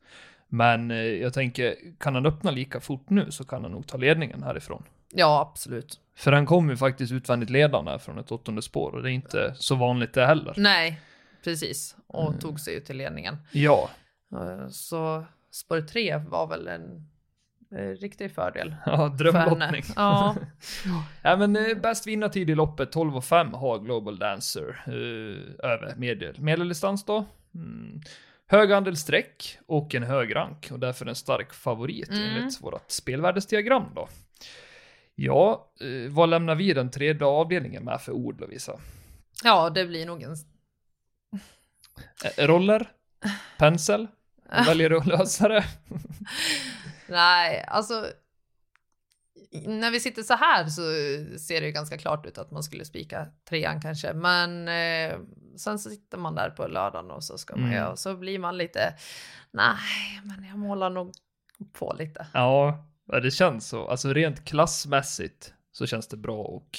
[0.49, 3.97] Men eh, jag tänker, kan han öppna lika fort nu så kan han nog ta
[3.99, 4.85] ledningen härifrån.
[5.13, 6.01] Ja, absolut.
[6.17, 9.55] För han kom ju faktiskt utvändigt ledande från ett åttonde spår och det är inte
[9.57, 10.55] så vanligt det heller.
[10.57, 11.01] Nej,
[11.45, 11.97] precis.
[12.07, 12.39] Och Mm.
[12.41, 13.37] tog sig ju till ledningen.
[13.53, 13.91] Ja,
[14.35, 17.09] Eh, Så spår 3 var väl en
[18.01, 18.75] riktig fördel.
[18.87, 19.83] ja för drömlottning.
[19.97, 20.37] Ja,
[21.23, 25.95] Ja men eh, bäst vinnartid i loppet 12 och 5 har Global Dancer eh, över
[25.97, 27.25] medel, medeldistans då.
[27.55, 28.01] Mm.
[28.47, 32.23] Hög andel streck och en hög rank och därför en stark favorit Mm.
[32.37, 34.09] enligt vårt spelvärdesdiagram då.
[35.15, 38.79] Ja, eh, vad lämnar vi den tredje avdelningen med för ord Lovisa?
[39.45, 40.37] Ja, det blir nog en...
[42.37, 42.87] Eh, Roller?
[43.59, 44.07] Pensel?
[44.67, 45.65] Väljer du att lösa det?
[47.09, 48.07] Nej, alltså.
[49.67, 50.83] När vi sitter så här så
[51.39, 54.13] ser det ju ganska klart ut att man skulle spika trean kanske.
[54.13, 55.19] Men eh,
[55.57, 57.91] sen så sitter man där på lördagen och så ska man Mm.
[57.93, 58.95] och så blir man lite.
[59.51, 61.13] Nej, men jag målar nog
[61.73, 62.27] på lite.
[62.35, 63.89] Ja, ja, det känns så.
[63.89, 66.79] Alltså rent klassmässigt så känns det bra och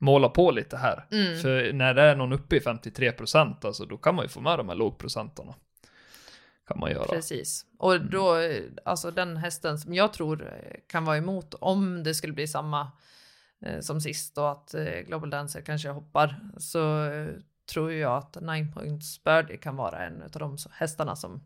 [0.00, 1.06] måla på lite här.
[1.10, 1.38] Mm.
[1.40, 4.40] För när det är någon uppe i 53 procent, alltså då kan man ju få
[4.40, 5.54] med de här lågprocentarna.
[6.68, 7.06] Kan man göra.
[7.06, 7.66] Precis.
[7.78, 12.14] Och då, eh, alltså den hästen som jag tror eh, kan vara emot om det
[12.14, 12.92] skulle bli samma
[13.60, 17.28] eh, som sist och att eh, Global Dancer kanske hoppar så eh,
[17.72, 21.44] tror jag att Nine Points Birdie kan vara en av de hästarna som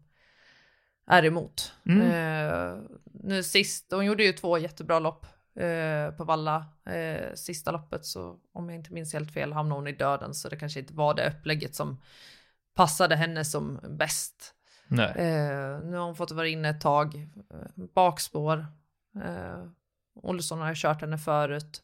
[1.07, 1.73] är emot.
[1.87, 2.11] Mm.
[2.11, 6.67] Eh, nu sist, hon gjorde ju två jättebra lopp eh, på Valla.
[7.35, 10.57] Sista loppet så om jag inte minns helt fel hamnade hon i döden så det
[10.57, 12.01] kanske inte var det upplägget som
[12.75, 14.55] passade henne som bäst.
[14.93, 15.09] Nej.
[15.17, 17.15] Eh, nu har hon fått vara inne ett tag.
[17.51, 18.67] Eh, bakspår.
[19.25, 19.65] Eh,
[20.15, 21.83] Olsson har kört henne förut.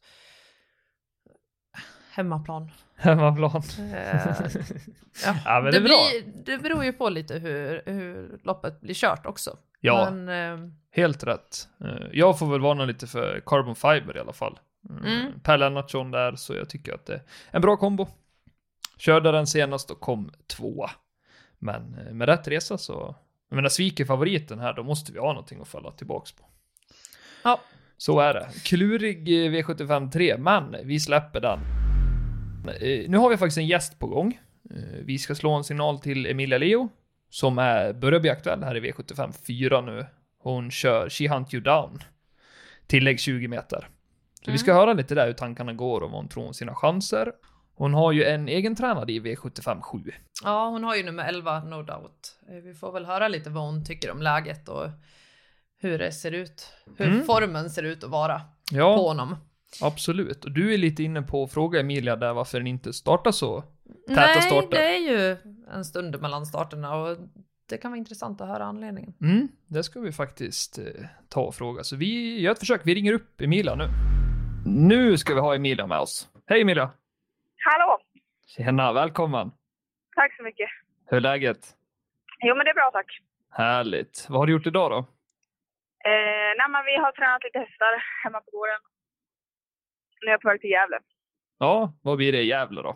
[2.12, 2.70] Hemmaplan.
[2.96, 3.62] Hemmaplan.
[3.78, 4.16] Eh,
[5.24, 5.34] ja.
[5.44, 9.26] Ja, men det, det, blir, det beror ju på lite hur, hur loppet blir kört
[9.26, 9.56] också.
[9.80, 10.28] Ja, Men,
[10.64, 11.68] eh, helt rätt.
[11.80, 14.58] Eh, Jag får väl varna lite för Carbon Fiber i alla fall.
[14.90, 15.04] Mm.
[15.04, 15.40] Mm.
[15.40, 18.06] Per Lennartsson där, så jag tycker att det är en bra kombo.
[18.98, 20.90] Körde den senast och kom tvåa.
[21.58, 23.14] Men eh, med rätt resa så,
[23.48, 26.44] jag menar sviker favoriten här, då måste vi ha någonting att falla tillbaks på.
[27.44, 27.60] ja,
[27.96, 28.48] Så är det.
[28.64, 31.58] Klurig eh, V75 3, men vi släpper den.
[32.80, 34.40] Eh, Nu har vi faktiskt en gäst på gång.
[35.02, 36.88] Vi ska slå en signal till Emilia Leo,
[37.30, 40.06] som är, börjar bli aktuell här i V75 4 nu.
[40.38, 41.98] Hon kör She Hunt You Down.
[42.86, 43.88] Tillägg 20 meter.
[44.44, 46.74] Så vi ska höra lite där hur tankarna går och vad hon tror om sina
[46.74, 47.32] chanser.
[47.78, 49.98] Hon har ju en egen tränare i V75 7.
[50.44, 52.36] ja, hon har ju nummer 11, no doubt.
[52.48, 54.86] Eh, Vi får väl höra lite vad hon tycker om läget och
[55.80, 56.72] hur det ser ut.
[56.96, 57.24] Hur Mm.
[57.24, 58.44] formen ser ut att vara på
[58.76, 59.36] Ja, honom.
[59.82, 60.44] absolut.
[60.44, 63.60] Och du är lite inne på att fråga Emilia där varför den inte startar så
[64.08, 64.68] täta Nej, starter.
[64.70, 65.36] det är ju
[65.72, 67.16] en stund mellan starterna och
[67.68, 69.14] det kan vara intressant att höra anledningen.
[69.20, 70.84] Mm, det ska vi faktiskt eh,
[71.28, 71.84] ta och fråga.
[71.84, 72.80] Så vi gör ett försök.
[72.84, 73.88] Vi ringer upp Emilia nu.
[74.66, 76.28] Nu ska vi ha Emilia med oss.
[76.46, 76.90] Hej Emilia!
[78.58, 79.50] Tjena, välkommen!
[80.16, 80.70] Tack så mycket.
[81.06, 81.58] Hur är läget?
[82.40, 83.18] Jo, men det är bra tack.
[83.50, 84.26] Härligt.
[84.28, 84.98] Vad har du gjort idag då?
[86.10, 87.92] Eh, nej, men vi har tränat lite hästar
[88.24, 88.80] hemma på gården.
[90.20, 90.98] Nu är jag på väg till Gävle.
[91.58, 92.90] Ja, vad blir det i Gävle då?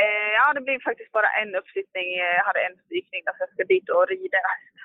[0.00, 2.08] Eh, ja, det blir faktiskt bara en uppsittning.
[2.38, 4.76] Jag hade en strykning, så jag ska dit och rida häst.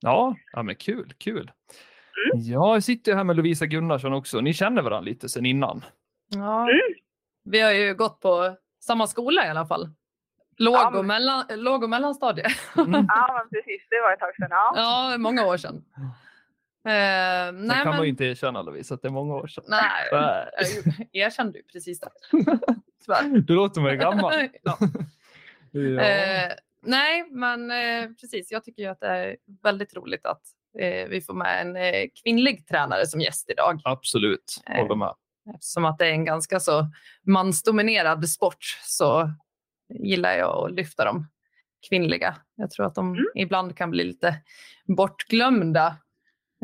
[0.00, 1.50] Ja, ja men kul, kul.
[2.34, 4.40] Ja, jag sitter här med Lovisa Gunnarsson också.
[4.40, 5.84] Ni känner varandra lite sen innan.
[6.28, 6.62] Ja.
[6.62, 6.80] Mm.
[7.44, 9.90] Vi har ju gått på samma skola i alla fall.
[10.56, 12.46] Låg, Ja, och, mellan, låg och mellanstadie.
[12.76, 12.90] Mm.
[13.08, 13.86] Ja, men precis.
[13.90, 14.48] Det var ett tag sedan.
[14.50, 14.72] Ja.
[15.12, 15.84] ja, många år sedan.
[16.84, 19.64] Eh, Det kan man men, ju inte erkänna Lovisa, att det är många år sedan.
[19.68, 20.08] nej,
[21.12, 22.08] jag erkände ju precis det.
[23.46, 24.32] Du låter mig gammal.
[24.62, 24.78] ja.
[25.72, 26.00] Ja.
[26.02, 28.50] Eh, nej, men eh, precis.
[28.50, 30.42] Jag tycker ju att det är väldigt roligt att
[30.78, 33.80] eh, vi får med en eh, kvinnlig tränare som gäst idag.
[33.84, 34.76] Absolut, Eh.
[34.82, 35.14] håller med.
[35.54, 36.86] Eftersom att det är en ganska så
[37.26, 39.30] mansdominerad sport så
[39.88, 41.26] gillar jag att lyfta de
[41.88, 42.36] kvinnliga.
[42.54, 44.36] Jag tror att de ibland kan bli lite
[44.86, 45.96] bortglömda.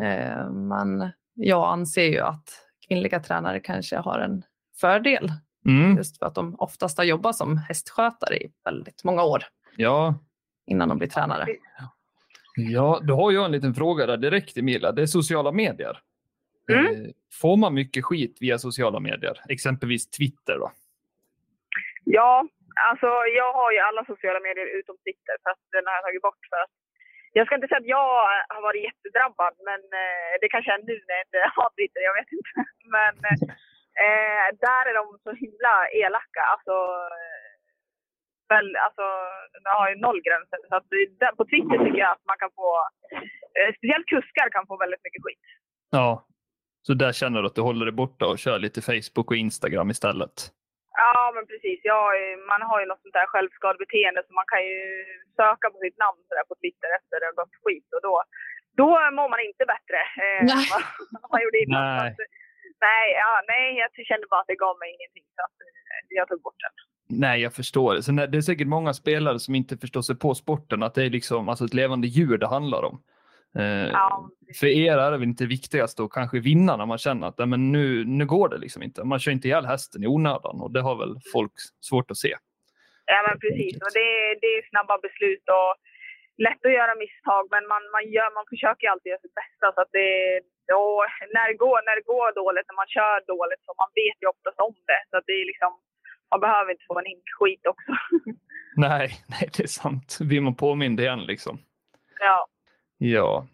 [0.03, 2.49] Eh, men jag anser ju att
[2.89, 4.43] kvinnliga tränare kanske har en
[4.81, 5.33] fördel
[5.67, 5.97] Mm.
[5.97, 9.43] just för att de oftast har jobbat som hästskötare i väldigt många år
[9.77, 10.15] Ja,
[10.67, 11.47] innan de blir tränare.
[12.57, 14.93] Ja, då har jag en liten fråga där direkt Emilia.
[14.93, 15.99] Det är sociala medier.
[16.69, 16.87] Mm.
[16.87, 19.37] Eh, Får man mycket skit via sociala medier?
[19.49, 20.73] Exempelvis Twitter då?
[22.05, 22.47] ja,
[22.89, 23.09] alltså
[23.41, 26.43] jag har ju alla sociala medier utom Twitter, för att den har jag tagit bort.
[26.51, 26.75] För att
[27.37, 28.09] jag ska inte säga att jag
[28.55, 32.17] har varit jättedrabbad, men eh, det kanske är nu när jag inte har Twitter, jag
[32.21, 32.53] vet inte.
[32.97, 33.15] Men
[34.05, 36.43] eh, där är de så himla elaka.
[36.55, 36.75] Alltså,
[38.53, 39.07] väl, alltså,
[39.65, 40.59] de har ju noll gränser.
[40.69, 40.89] Så att
[41.21, 42.69] där, på Twitter tycker jag att man kan få,
[43.59, 45.47] eh, speciellt kuskar kan få väldigt mycket skit.
[45.91, 46.09] Ja.
[46.89, 49.89] Så där känner du att du håller dig borta och kör lite Facebook och Instagram
[49.97, 50.37] istället?
[51.03, 51.79] Ja, men precis.
[51.93, 52.01] Ja,
[52.53, 54.81] man har ju något sånt där självskadebeteende så man kan ju
[55.41, 58.15] söka på sitt namn så där på Twitter efter det har gått skit och då,
[58.81, 60.67] då mår man inte bättre eh, Nej.
[61.13, 61.83] än vad man gjorde innan.
[61.85, 61.99] Nej.
[62.01, 62.35] Så att,
[62.89, 66.27] nej, ja, nej, jag kände bara att det gav mig ingenting så att eh, jag
[66.31, 66.75] tog bort den.
[67.25, 68.03] Nej, jag förstår det.
[68.07, 71.03] Sen är det är säkert många spelare som inte förstår sig på sporten, att det
[71.09, 72.97] är liksom alltså ett levande djur det handlar om.
[73.59, 74.29] Eh, Ja,
[74.61, 77.47] För er är det väl inte viktigast att kanske vinna när man känner att "Nej,
[77.49, 79.05] men nu, nu går det liksom inte.
[79.05, 81.53] Man kör inte ihjäl hästen i onödan och det har väl folk
[81.89, 82.33] svårt att se.
[83.13, 83.75] Ja, men precis.
[83.85, 84.09] Och det,
[84.43, 85.71] det är snabba beslut och
[86.47, 89.67] lätt att göra misstag, men man, man, gör, man försöker alltid göra sitt bästa.
[89.75, 90.11] Så att det,
[90.83, 91.01] och
[91.37, 94.27] när, det går, när det går dåligt, när man kör dåligt, så man vet ju
[94.35, 95.03] oftast om det.
[95.11, 95.71] Så att det är liksom,
[96.33, 97.91] man behöver inte få en hink skit också.
[98.87, 100.09] Nej, nej, det är sant.
[100.31, 101.55] Blir man påmind igen liksom.
[102.29, 102.39] ja.
[102.99, 103.47] Ja.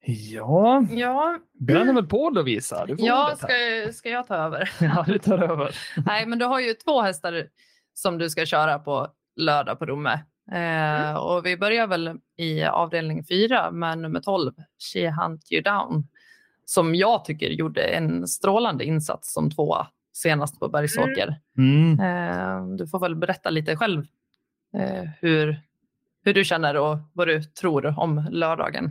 [0.00, 2.86] Ja, Ja, bränner väl på Lovisa.
[2.86, 4.70] Du får ja ska, ska jag ta över?
[4.80, 5.76] Ja, du tar över.
[6.06, 7.46] Nej, men du har ju två hästar
[7.94, 10.20] som du ska köra på lördag på Romme.
[10.52, 14.52] Eh, och vi börjar väl i avdelning fyra med nummer 12,
[14.92, 16.08] She Hunt You Down,
[16.64, 21.40] som jag tycker gjorde en strålande insats som tvåa senast på Bergsåker.
[21.58, 22.00] Mm.
[22.00, 24.06] Eh, du får väl berätta lite själv
[24.76, 25.60] eh, hur,
[26.28, 28.12] hur du känner och vad du tror om
[28.42, 28.86] lördagen.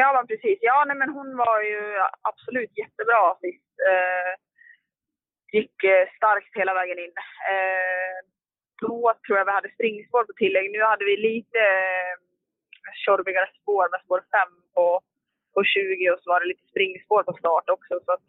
[0.00, 0.58] Ja, men precis.
[0.60, 1.82] Ja, nej, men hon var ju
[2.30, 3.72] absolut jättebra sist.
[3.90, 4.32] Eh,
[5.56, 7.14] gick eh, starkt hela vägen in.
[7.52, 8.16] Eh,
[8.84, 10.66] då tror jag vi hade springspår på tillägg.
[10.70, 12.14] Nu hade vi lite eh,
[13.02, 14.86] tjorbigare spår med spår 5 på,
[15.54, 17.94] på 20 och så var det lite springspår på start också.
[18.04, 18.26] Så att,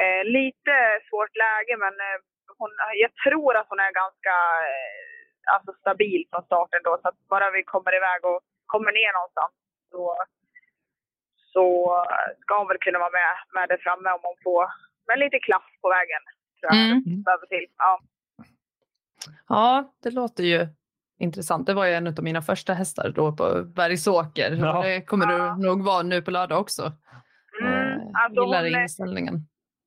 [0.00, 0.74] eh, lite
[1.08, 2.18] svårt läge, men eh,
[2.58, 2.70] hon,
[3.04, 4.34] jag tror att hon är ganska
[4.70, 5.09] eh,
[5.54, 6.98] alltså stabil från starten då.
[7.02, 9.52] Så att bara vi kommer iväg och kommer ner någonstans
[9.90, 10.16] så
[11.52, 11.66] så
[12.40, 14.64] ska hon väl kunna vara med, med det framme om hon får
[15.06, 16.22] men lite klaff på vägen.
[16.60, 17.02] Tror jag Mm.
[17.06, 17.66] det behöver till.
[17.78, 18.00] Ja.
[19.48, 20.66] Ja, det låter ju
[21.18, 21.66] intressant.
[21.66, 24.50] Det var ju en av mina första hästar då på Bergsåker.
[24.52, 24.82] Ja.
[24.82, 25.56] Det kommer Ja.
[25.60, 26.92] du nog vara nu på lördag också.
[27.62, 29.34] Mm, Eh, alltså gillar hon inställningen.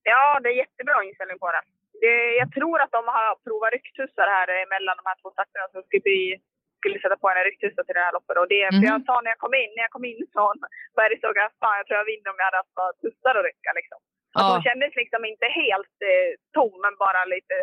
[0.03, 1.63] ja, det är jättebra inställning på den.
[2.01, 5.77] Det, jag tror att de har provat rycktussar här mellan de här två starterna så
[5.87, 6.21] skulle vi
[6.79, 8.37] skulle sätta på en rycktussa till det här loppet.
[8.41, 8.75] Och det, Mhm.
[8.79, 10.55] för jag sa när jag kom in, när jag kom in från
[10.97, 13.99] Bergsåker, fan jag tror jag vinner om jag hade haft bara tussar att rycka liksom.
[14.01, 14.53] Alltså, Ja.
[14.55, 17.55] Hon kändes liksom inte helt eh, tom, men bara lite,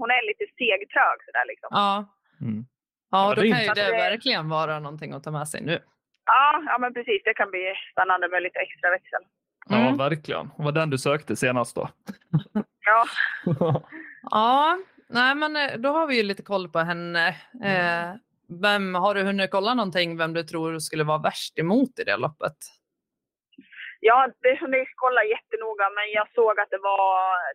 [0.00, 1.68] hon är lite segtrög sådär liksom.
[1.80, 1.92] Ja,
[2.44, 2.58] Mm.
[3.14, 5.76] ja Ja, då kan ju det verkligen vara någonting att ta med sig nu.
[6.34, 7.20] Ja, ja men precis.
[7.28, 9.22] Det kan bli spännande med lite extra växel.
[9.68, 9.96] Ja, Mm.
[10.06, 10.44] verkligen.
[10.56, 11.84] Det var den du sökte senast då.
[12.86, 13.04] Ja,
[14.30, 17.28] Ja, nej men eh, då har vi ju lite koll på henne.
[17.64, 18.14] Eh,
[18.62, 22.16] vem Har du hunnit kolla någonting vem du tror skulle vara värst emot i det
[22.16, 22.56] loppet?
[24.00, 27.12] ja det som ni kollar jättenoga, men jag såg att det var,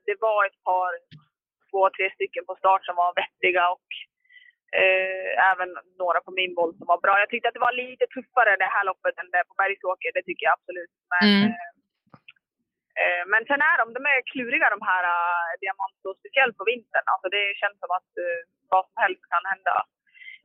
[0.08, 0.92] det var ett par,
[1.72, 3.88] två, tre stycken på start som var vettiga och
[4.82, 5.70] eh, även
[6.02, 7.14] några på min boll som var bra.
[7.24, 10.24] Jag tyckte att det var lite tuffare det här loppet än det på Bergsåker, det
[10.28, 10.94] tycker jag absolut.
[11.14, 11.44] Men, Mm.
[11.50, 11.70] eh,
[13.32, 17.08] men sen är de, de är kluriga de här uh, diamanter, och speciellt på vintern.
[17.14, 18.42] Alltså det känns som att eh,
[18.74, 19.76] vad som helst kan hända.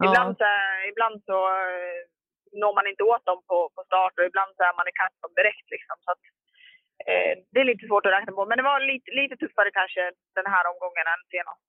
[0.06, 0.48] Ibland, så,
[0.92, 2.00] ibland så eh,
[2.62, 5.32] når man inte åt dem på, på start och ibland så är man ikapp dem
[5.40, 5.66] direkt.
[5.74, 5.96] Liksom.
[6.04, 6.22] Så att,
[7.08, 8.42] eh, det är lite svårt att räkna på.
[8.46, 10.02] Men det var lite, lite tuffare kanske
[10.38, 11.66] den här omgången än senast.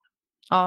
[0.54, 0.62] Ja.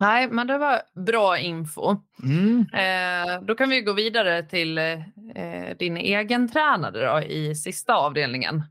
[0.00, 1.96] Nej, men det var bra info.
[2.22, 2.66] Mm.
[2.74, 8.62] Eh, då kan vi gå vidare till eh, din egen tränare då, i sista avdelningen.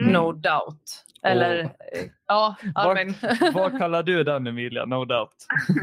[0.00, 0.12] Mm.
[0.12, 1.04] No doubt.
[1.22, 3.14] Eller eh, ja, Armin.
[3.54, 4.84] Vad kallar du den Emilia?
[4.84, 5.36] No doubt.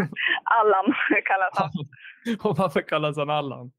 [0.43, 0.93] Allan
[1.25, 1.71] kallas han.
[2.49, 3.71] Och varför kallas han Allan?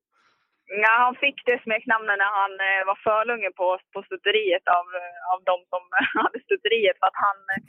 [0.82, 5.16] Ja, han fick det smeknamnet när han eh, var förlunge på, på stutteriet av, eh,
[5.32, 5.82] av de som
[6.22, 6.96] hade stutteriet.
[7.00, 7.62] För att han, eh,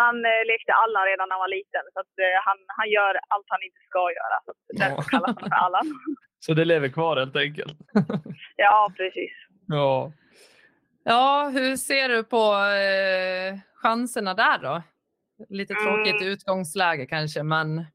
[0.00, 1.84] han eh, lekte Allan redan när han var liten.
[1.94, 4.36] Så att, eh, han, han gör allt han inte ska göra.
[4.44, 5.10] Så att därför Ja.
[5.12, 5.86] kallas han för Allan.
[6.44, 7.78] Så det lever kvar helt enkelt.
[8.56, 9.32] Ja, precis.
[9.68, 10.12] Ja.
[11.04, 12.44] Ja, hur ser du på
[12.86, 14.82] eh, chanserna där då?
[15.48, 16.32] Lite tråkigt Mm.
[16.32, 17.86] utgångsläge kanske, men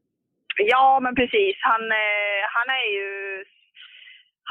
[0.58, 1.56] Ja, men precis.
[1.60, 3.08] Han, eh, han är ju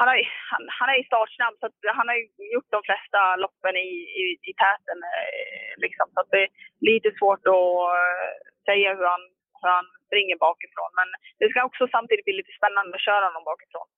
[0.02, 0.18] han, har,
[0.52, 2.18] han, han är ju startsnabb så att han har
[2.54, 3.90] gjort de flesta loppen i,
[4.22, 4.98] i, i täten.
[5.14, 6.06] Eh, liksom.
[6.14, 6.50] Så att det är
[6.90, 8.32] lite svårt att eh,
[8.68, 9.24] säga hur han,
[9.60, 10.90] hur han springer bakifrån.
[10.98, 11.08] Men
[11.40, 13.88] det ska också samtidigt bli lite spännande att köra honom bakifrån.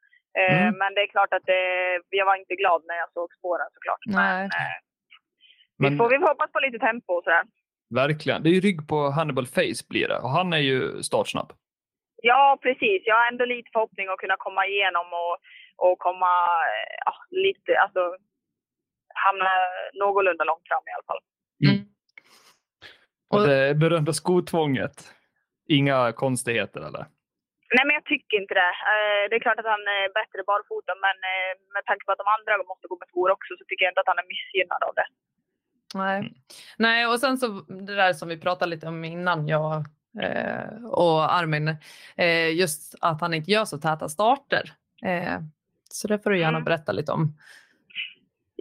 [0.40, 0.74] Eh, Mm.
[0.80, 1.62] Men det är klart att det,
[2.20, 4.02] jag var inte glad när jag såg spåren såklart.
[4.06, 4.38] Nej.
[4.38, 4.76] Men, eh,
[5.78, 7.44] vi, Men får, vi får hoppas på lite tempo och sådär.
[8.02, 8.42] verkligen.
[8.42, 10.18] Det är ju rygg på Hannibal Face blir det.
[10.24, 11.50] Och han är ju startsnabb.
[12.22, 13.02] Ja, precis.
[13.04, 15.36] Jag har ändå lite förhoppning att kunna komma igenom och,
[15.76, 16.32] och komma
[16.74, 18.00] eh, ja, lite, alltså
[19.14, 19.50] hamna
[20.04, 21.22] någorlunda långt fram i alla fall.
[21.68, 21.87] Mm.
[23.30, 24.96] Och Och- det berömda skotvånget.
[25.68, 27.06] Inga konstigheter eller?
[27.74, 28.72] Nej, men jag tycker inte det.
[28.92, 32.18] Eh, Det är klart att han är bättre barfota, men eh, med tanke på att
[32.24, 34.82] de andra måste gå med skor också så tycker jag inte att han är missgynnad
[34.88, 35.06] av det.
[35.94, 36.18] Nej.
[36.20, 36.32] Mm.
[36.78, 37.46] Nej, och sen så
[37.88, 39.72] det där som vi pratade lite om innan, jag
[40.22, 41.68] eh, och Armin,
[42.16, 44.64] eh, just att han inte gör så täta starter.
[45.98, 46.68] Så det får du gärna Mm.
[46.68, 47.22] berätta lite om.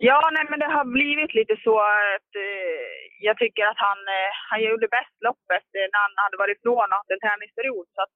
[0.09, 2.85] Ja, nej, men det har blivit lite så att eh,
[3.27, 6.87] jag tycker att han, eh, han gjorde bäst loppet eh, när han hade varit ifrån
[6.91, 7.87] och haft en träningsperiod.
[7.95, 8.13] Så att,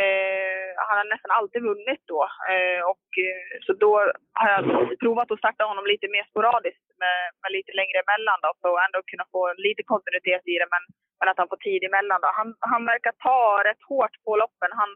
[0.00, 2.22] eh, han har nästan alltid vunnit då.
[2.52, 3.92] Eh, och, eh, så då
[4.40, 4.62] har jag
[5.02, 8.84] provat att starta honom lite mer sporadiskt med, med lite längre emellan då, för att
[8.86, 10.68] ändå kunna få lite kontinuitet i det.
[10.74, 10.84] Men,
[11.18, 12.18] men att han får tid emellan.
[12.24, 12.28] Då.
[12.40, 14.70] Han, han verkar ta rätt hårt på loppen.
[14.82, 14.90] Han,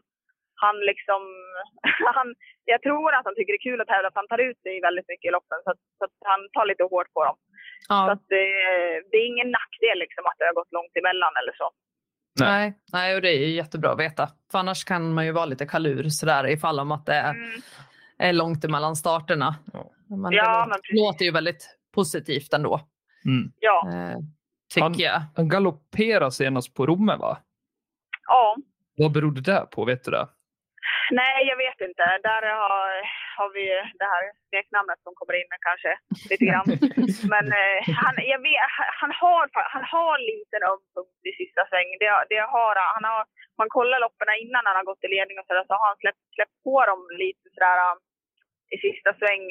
[0.65, 1.21] han liksom,
[2.17, 2.27] han,
[2.73, 4.73] jag tror att han tycker det är kul att tävla, att han tar ut sig
[4.87, 5.59] väldigt mycket i loppen.
[5.63, 7.37] Så, att, så att han tar lite hårt på dem.
[7.87, 8.45] Så Ja, att det,
[9.11, 11.67] det är ingen nackdel liksom att det har gått långt emellan eller så.
[12.39, 12.49] Nej.
[12.61, 14.25] nej, nej, och det är ju jättebra att veta.
[14.51, 17.49] För annars kan man ju vara lite kalur sådär ifall om att det är, Mm.
[18.17, 19.55] är långt emellan starterna.
[19.73, 19.91] Ja.
[20.07, 20.99] Men Ja, det men precis.
[21.01, 21.63] låter ju väldigt
[21.95, 22.79] positivt ändå,
[23.25, 23.51] Mm.
[23.59, 24.17] Ja, eh,
[24.73, 25.21] tycker Han- jag.
[25.35, 27.37] Han galopperade senast på Romme va?
[28.27, 28.55] ja.
[28.97, 30.27] Vad berodde det på, vet du det?
[31.11, 32.03] Nej, jag vet inte.
[32.27, 32.91] Där har,
[33.37, 33.65] har vi
[33.99, 35.91] det här smeknamnet som kommer in kanske
[36.31, 36.69] lite grann.
[37.33, 38.61] Men eh, han, jag vet,
[39.01, 39.43] han, har,
[39.75, 41.89] han har en liten öm punkt i sista sväng.
[42.01, 43.03] Det, det har han.
[43.11, 43.23] har,
[43.61, 46.01] man kollar loppen innan han har gått i ledning och så, där, så har han
[46.03, 47.99] släppt, släppt på dem lite sådär um,
[48.75, 49.45] i sista sväng.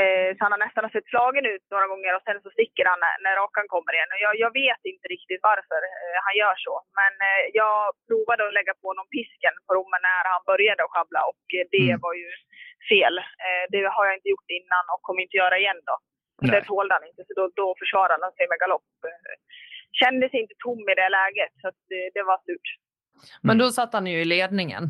[0.00, 3.00] Eh, så han har nästan sett slagen ut några gånger och sen så sticker han
[3.04, 4.12] när, när rakan kommer igen.
[4.14, 6.74] Och jag, jag vet inte riktigt varför eh, han gör så.
[7.00, 7.76] Men eh, jag
[8.08, 11.64] provade att lägga på någon pisken på rommen när han började att sjabbla och eh,
[11.74, 12.00] det Mm.
[12.04, 12.28] var ju
[12.92, 13.14] fel.
[13.46, 15.96] Eh, det har jag inte gjort innan och kommer inte göra igen då.
[16.46, 16.64] Det Nej.
[16.70, 18.90] tålde han inte så då, då försvarade han sig med galopp.
[19.10, 19.34] Eh,
[20.00, 22.68] Kändes inte tom i det läget så att det, det var surt.
[23.46, 23.58] Men Mm.
[23.64, 24.84] då satt han ju i ledningen.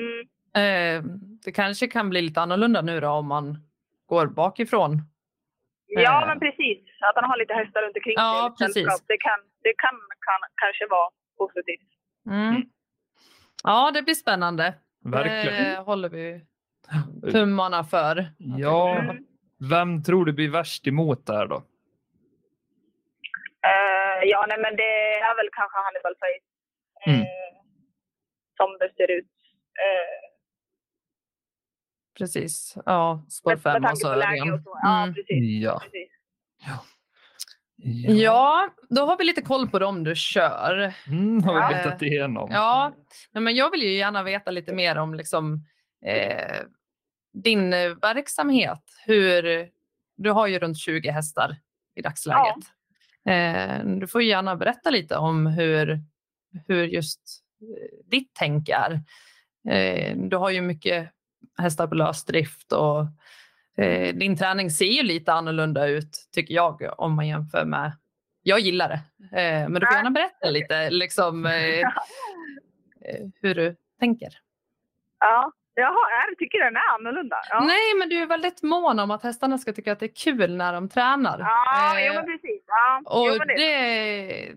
[0.00, 0.20] Mm.
[0.62, 1.02] Eh,
[1.44, 3.56] det kanske kan bli lite annorlunda nu då om man
[4.06, 5.02] går bakifrån.
[5.86, 6.26] Ja, Eh.
[6.28, 6.78] men precis.
[7.00, 8.66] Att han har lite hästar runt omkring Ja, sig.
[8.66, 8.84] precis.
[9.06, 9.94] Det, kan, det kan,
[10.26, 11.88] kan kanske vara positivt.
[12.30, 12.62] Mm.
[13.64, 14.74] Ja, det blir spännande.
[15.04, 15.64] Verkligen.
[15.64, 16.40] Det håller vi
[17.32, 18.26] tummarna för.
[18.38, 19.16] Ja, Mm.
[19.70, 21.56] vem tror du blir värst emot där då?
[23.70, 26.44] Eh, ja, nej, men det är väl kanske Hannibal Face.
[27.06, 27.26] Eh, Mm.
[28.56, 29.32] Som det ser ut.
[29.84, 30.35] Eh,
[32.18, 32.76] Precis.
[32.86, 34.62] Ja, spår med fem och tanke så Örjan.
[34.62, 34.78] så.
[34.82, 35.14] Ja, Mm.
[35.14, 35.62] precis.
[35.64, 35.80] Ja.
[35.82, 36.10] precis.
[38.22, 40.94] Ja, då har vi lite koll på dem du kör.
[41.08, 41.68] Mm, har Ja.
[41.68, 42.48] vi betat igenom.
[42.52, 42.92] Ja,
[43.32, 45.64] men jag vill ju gärna veta lite mer om liksom,
[46.06, 46.60] eh,
[47.32, 47.70] din
[48.02, 48.82] verksamhet.
[49.06, 49.68] Hur,
[50.16, 51.56] du har ju runt 20 hästar
[51.94, 52.64] i dagsläget.
[53.28, 56.00] Eh, du får gärna berätta lite om hur,
[56.68, 57.20] hur just
[57.60, 59.00] eh, ditt tänk är.
[59.68, 61.10] Eh, du har ju mycket
[61.58, 63.00] hästar på lösdrift och
[63.84, 67.92] eh, din träning ser ju lite annorlunda ut tycker jag om man jämför med
[68.42, 69.00] jag gillar det,
[69.40, 74.28] eh, men du får gärna berätta lite liksom, eh, eh, hur du tänker.
[75.20, 77.36] Ja, Jaha, jag tycker den är annorlunda.
[77.50, 80.14] Ja, Nej, men du är väldigt mån om att hästarna ska tycka att det är
[80.14, 81.38] kul när de tränar.
[81.38, 82.62] ja Eh, jo, men precis.
[82.66, 83.54] Ja, och jo, men det.
[83.54, 84.54] det,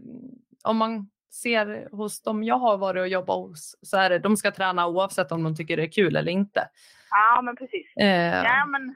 [0.63, 4.37] om man ser hos dem jag har varit och jobbat hos så är det de
[4.37, 6.61] ska träna oavsett om de tycker det är kul eller inte.
[7.09, 7.87] Ja, men precis.
[8.05, 8.95] Eh, Ja, men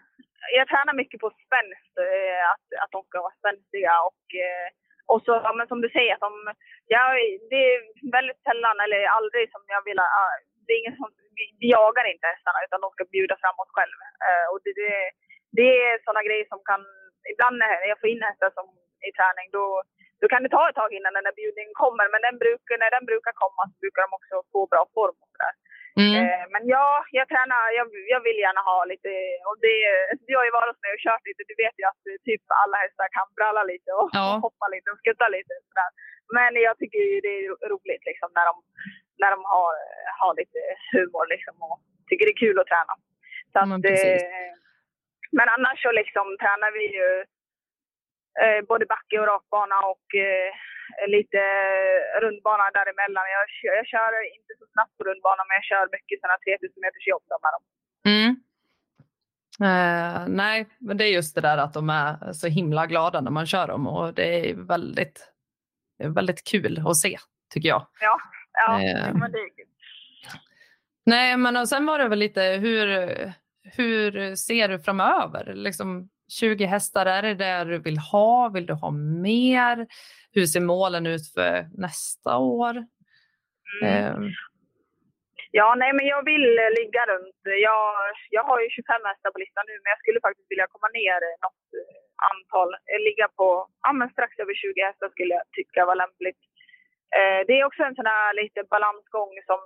[0.57, 4.67] jag tränar mycket på spänst, eh, att, att de ska vara spänstiga och, eh,
[5.11, 6.33] och så, ja, men som du säger, att de,
[6.95, 7.03] ja,
[7.51, 7.79] det är
[8.17, 10.23] väldigt sällan eller aldrig som jag vill, ja,
[10.65, 13.97] det är ingen som, vi, vi jagar inte hästarna utan de ska bjuda framåt själv.
[14.27, 14.91] Eh, och det, det,
[15.59, 16.81] det är sådana grejer som kan,
[17.31, 18.67] ibland när jag får in hästar som
[19.09, 19.65] i träning då,
[20.21, 22.91] då kan det ta ett tag innan den där bjudningen kommer men den brukar, när
[22.97, 25.53] den brukar komma så brukar de också få bra form och sådär.
[26.01, 26.87] mm, Eh, Men ja,
[27.19, 29.11] jag tränar, jag, jag vill gärna ha lite,
[29.49, 29.77] och det,
[30.27, 32.77] du har ju varit mig och kört lite, du vet ju att eh, typ alla
[32.83, 34.23] hästar kan bralla lite och, Ja.
[34.35, 35.91] och hoppa lite och skutta lite sådär.
[36.37, 38.55] Men jag tycker ju det är ro- roligt liksom när de,
[39.21, 39.73] när de har,
[40.19, 40.59] har lite
[40.93, 42.93] humor liksom och tycker det är kul att träna.
[43.51, 44.51] Så att, men eh,
[45.37, 47.07] men annars så liksom tränar vi ju
[48.41, 50.49] eh, både backe och rakbana och eh,
[51.15, 51.41] lite
[52.23, 53.25] rundbana däremellan.
[53.37, 53.45] Jag,
[53.77, 57.23] jag kör inte så snabbt på rundbana men jag kör mycket sådana 3000 meters jobb
[57.43, 57.63] med dem.
[58.13, 58.31] mm.
[59.69, 63.31] Eh, nej, men det är just det där att de är så himla glada när
[63.31, 65.31] man kör dem och det är väldigt,
[66.15, 67.17] väldigt kul att se
[67.53, 67.87] tycker jag.
[67.99, 68.17] Ja,
[68.53, 69.13] ja Eh.
[69.13, 69.65] men det är kul.
[71.05, 72.87] Nej, men och sen var det väl lite hur,
[73.77, 75.53] hur ser du framöver?
[75.53, 78.49] Liksom 20 hästar, är det där du vill ha?
[78.49, 79.87] Vill du ha mer?
[80.31, 82.85] Hur ser målen ut för nästa år?
[83.81, 84.23] Mm.
[84.23, 84.31] Eh,
[85.59, 87.39] Ja, nej men jag vill eh, ligga runt.
[87.69, 87.85] Jag,
[88.35, 91.19] jag har ju 25 hästar på listan nu men jag skulle faktiskt vilja komma ner
[91.45, 91.97] något eh,
[92.31, 92.69] antal.
[92.89, 93.47] Eh, Ligga på
[93.85, 96.41] ja, men strax över 20 hästar skulle jag tycka var lämpligt.
[97.17, 99.61] Eh, det är också en sån här lite balansgång som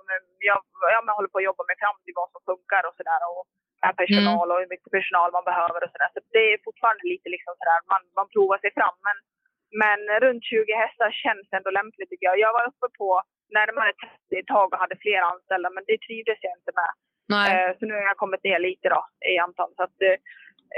[0.48, 0.60] jag,
[0.94, 3.20] ja, men håller på att jobba mig fram till vad som funkar och sådär.
[3.84, 6.10] Med personal och hur mycket personal man behöver och sådär.
[6.14, 8.96] Så det är fortfarande lite liksom sådär, man, man provar sig fram.
[9.06, 9.16] Men,
[9.82, 12.38] men runt 20 hästar känns ändå lämpligt tycker jag.
[12.46, 13.10] Jag var uppe på
[13.58, 13.92] närmare
[14.28, 16.92] 30 ett tag och hade fler anställda, men det trivdes jag inte med.
[17.34, 17.46] Nej.
[17.52, 19.00] Eh, så nu har jag kommit ner lite då
[19.32, 19.70] i antal.
[19.76, 19.98] Så att,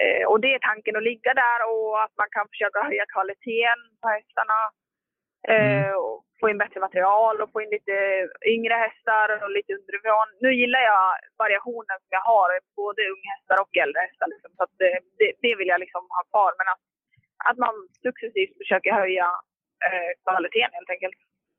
[0.01, 3.81] eh, och det är tanken att ligga där och att man kan försöka höja kvaliteten
[4.01, 4.59] på hästarna.
[5.49, 7.95] Eh, och få in bättre material och få in lite
[8.55, 10.27] yngre hästar och lite underifrån.
[10.45, 11.07] Nu gillar jag
[11.45, 12.49] variationen som jag har,
[12.83, 14.27] både unghästar och äldre hästar.
[14.33, 16.53] Liksom, så att det, det, det vill jag liksom ha kvar.
[16.61, 16.83] Men att,
[17.51, 17.75] att man
[18.07, 19.27] successivt försöker höja
[19.87, 21.19] eh, kvaliteten helt enkelt.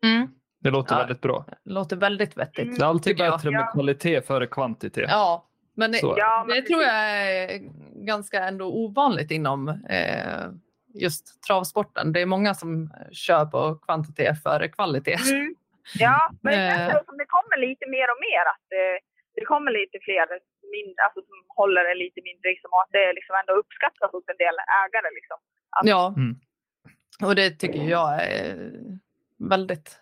[0.10, 0.24] Mm.
[0.64, 1.00] Det låter Ja.
[1.04, 1.46] väldigt bra.
[1.78, 2.68] Låter väldigt vettigt.
[2.68, 2.76] Mm.
[2.78, 3.34] Det är alltid Tycker jag.
[3.34, 5.10] bättre med kvalitet före kvantitet.
[5.10, 5.98] Ja, men det.
[6.02, 7.60] Ja, men det tror jag är
[8.12, 10.46] ganska ändå ovanligt inom eh,
[10.94, 12.14] just travsporten.
[12.14, 15.18] Det är många som kör på kvantitet före kvalitet.
[15.32, 15.56] Mm.
[16.00, 16.90] Ja, men det Eh.
[16.90, 19.00] känns som det kommer lite mer och mer att det,
[19.36, 20.28] det kommer lite fler
[20.76, 24.24] mindre, alltså, som håller det lite mindre liksom, och att det liksom ändå uppskattas hos
[24.34, 25.10] en del ägare.
[25.18, 25.38] Liksom.
[25.76, 26.36] Att, Ja, Mm.
[27.28, 28.72] och det tycker jag är
[29.54, 30.00] väldigt,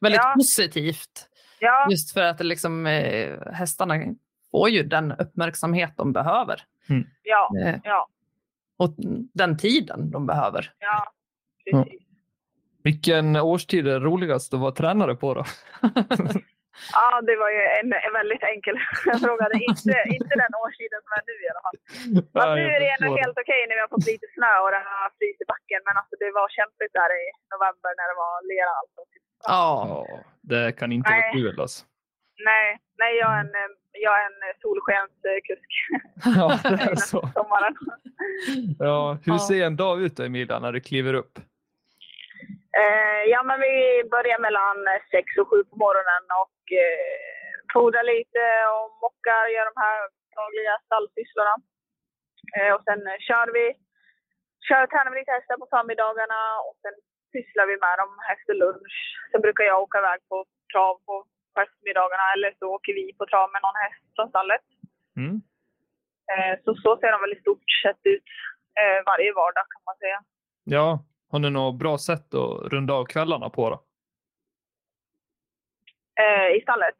[0.00, 0.32] väldigt Ja.
[0.36, 1.14] positivt.
[1.58, 3.94] ja, Just för att det liksom, eh, hästarna
[4.50, 6.62] får ju den uppmärksamhet de behöver.
[7.22, 8.08] ja, Eh, ja,
[8.82, 8.90] och
[9.42, 10.72] den tiden de behöver.
[10.78, 11.12] ja,
[11.64, 11.84] Ja.
[11.84, 12.00] precis.
[12.84, 15.44] Vilken årstid är roligast att vara tränare på då?
[16.98, 18.76] Ja, det var ju en, en väldigt enkel
[19.24, 19.44] fråga.
[19.52, 21.78] Det är inte, inte den årstiden som är nu i alla fall.
[22.60, 25.10] Nu är det ändå helt okej när vi har fått lite snö och det har
[25.18, 25.80] fryst i backen.
[25.86, 27.24] Men alltså, det var kämpigt där i
[27.54, 28.72] november när det var lera.
[28.82, 29.00] Alltså.
[29.52, 30.18] Ja, Ja,
[30.52, 31.34] det kan inte vara Nej.
[31.36, 31.80] kul alltså.
[32.44, 35.70] Nej, nej jag, är en, eh, jag är en solskenskusk
[36.38, 37.20] Ja, det är så.
[37.34, 37.74] sommaren.
[38.78, 41.38] Ja, hur ser en dag ut då, Emilia, när du kliver upp?
[42.82, 43.74] Eh, ja, men vi
[44.14, 44.76] börjar mellan
[45.10, 47.14] sex och sju på morgonen och eh,
[47.72, 48.42] fodrar lite
[48.74, 49.98] och mockar, gör de här
[50.38, 51.56] dagliga stallsysslorna.
[52.56, 53.66] Eh, och sen eh, kör vi,
[54.68, 56.96] kör tränar vi lite hästar på förmiddagarna och sen
[57.32, 58.96] pysslar vi med dem efter lunch.
[59.30, 60.36] Sen brukar jag åka iväg på
[60.72, 61.14] trav på,
[61.54, 64.66] på eftermiddagarna eller så åker vi på trav med någon häst från stallet.
[65.16, 65.36] Mm.
[66.32, 68.28] Eh, så så ser de väl i stort sett ut
[68.80, 70.18] eh, varje vardag kan man säga.
[70.64, 73.78] Ja, har ni något bra sätt att runda av kvällarna på då?
[76.22, 76.98] Eh, I stallet.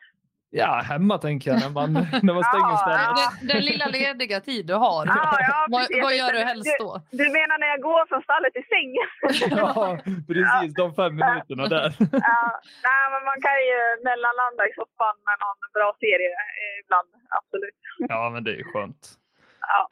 [0.53, 1.93] Ja, hemma tänker jag när man,
[2.27, 3.17] när man stänger Ja, stället.
[3.41, 5.07] den, den lilla lediga tid du har.
[5.07, 6.91] Ja, ja, vad, vad gör du Du- helst då?
[7.11, 9.09] Du menar när jag går från stallet till sängen?
[9.61, 9.99] Ja,
[10.31, 10.75] precis.
[10.81, 11.89] De fem minuterna där.
[12.31, 12.43] Ja,
[12.89, 13.79] nej, men man kan ju
[14.09, 16.33] mellanlanda i soffan med någon bra serie
[16.63, 17.09] eh, ibland.
[17.39, 17.79] Absolut.
[18.13, 19.03] Ja, men det är ju skönt.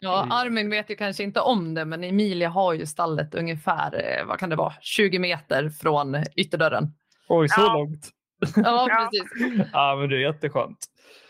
[0.01, 0.27] Ja.
[0.31, 4.39] Armin vet ju kanske inte om det, men Emilia har ju stallet ungefär, eh, vad
[4.39, 6.85] kan det vara, 20 meter från ytterdörren.
[7.29, 7.73] Oj, så Ja.
[7.73, 8.09] långt.
[8.57, 9.69] Ja, precis.
[9.73, 10.79] Ja, men det är jätteskönt.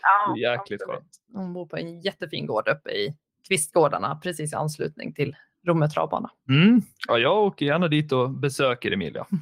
[0.01, 0.99] Ja, Det är jäkligt absolut.
[1.01, 1.11] skönt.
[1.33, 3.15] Hon bor på en jättefin gård uppe i
[3.47, 5.35] Kvistgårdarna, precis i anslutning till
[5.67, 6.29] Romme travbana.
[6.49, 6.81] Mm.
[7.07, 9.25] Ja, jag åker gärna dit och besöker Emilia.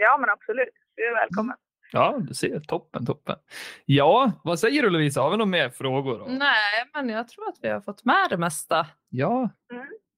[0.00, 0.68] Ja, men absolut.
[0.96, 1.56] Du är välkommen.
[1.92, 2.60] Ja, du ser.
[2.60, 3.36] Toppen, toppen.
[3.84, 5.20] Ja, vad säger du Lovisa?
[5.20, 6.18] Har vi några mer frågor?
[6.18, 6.24] Då?
[6.28, 8.86] Nej, men jag tror att vi har fått med det mesta.
[9.08, 9.50] Ja,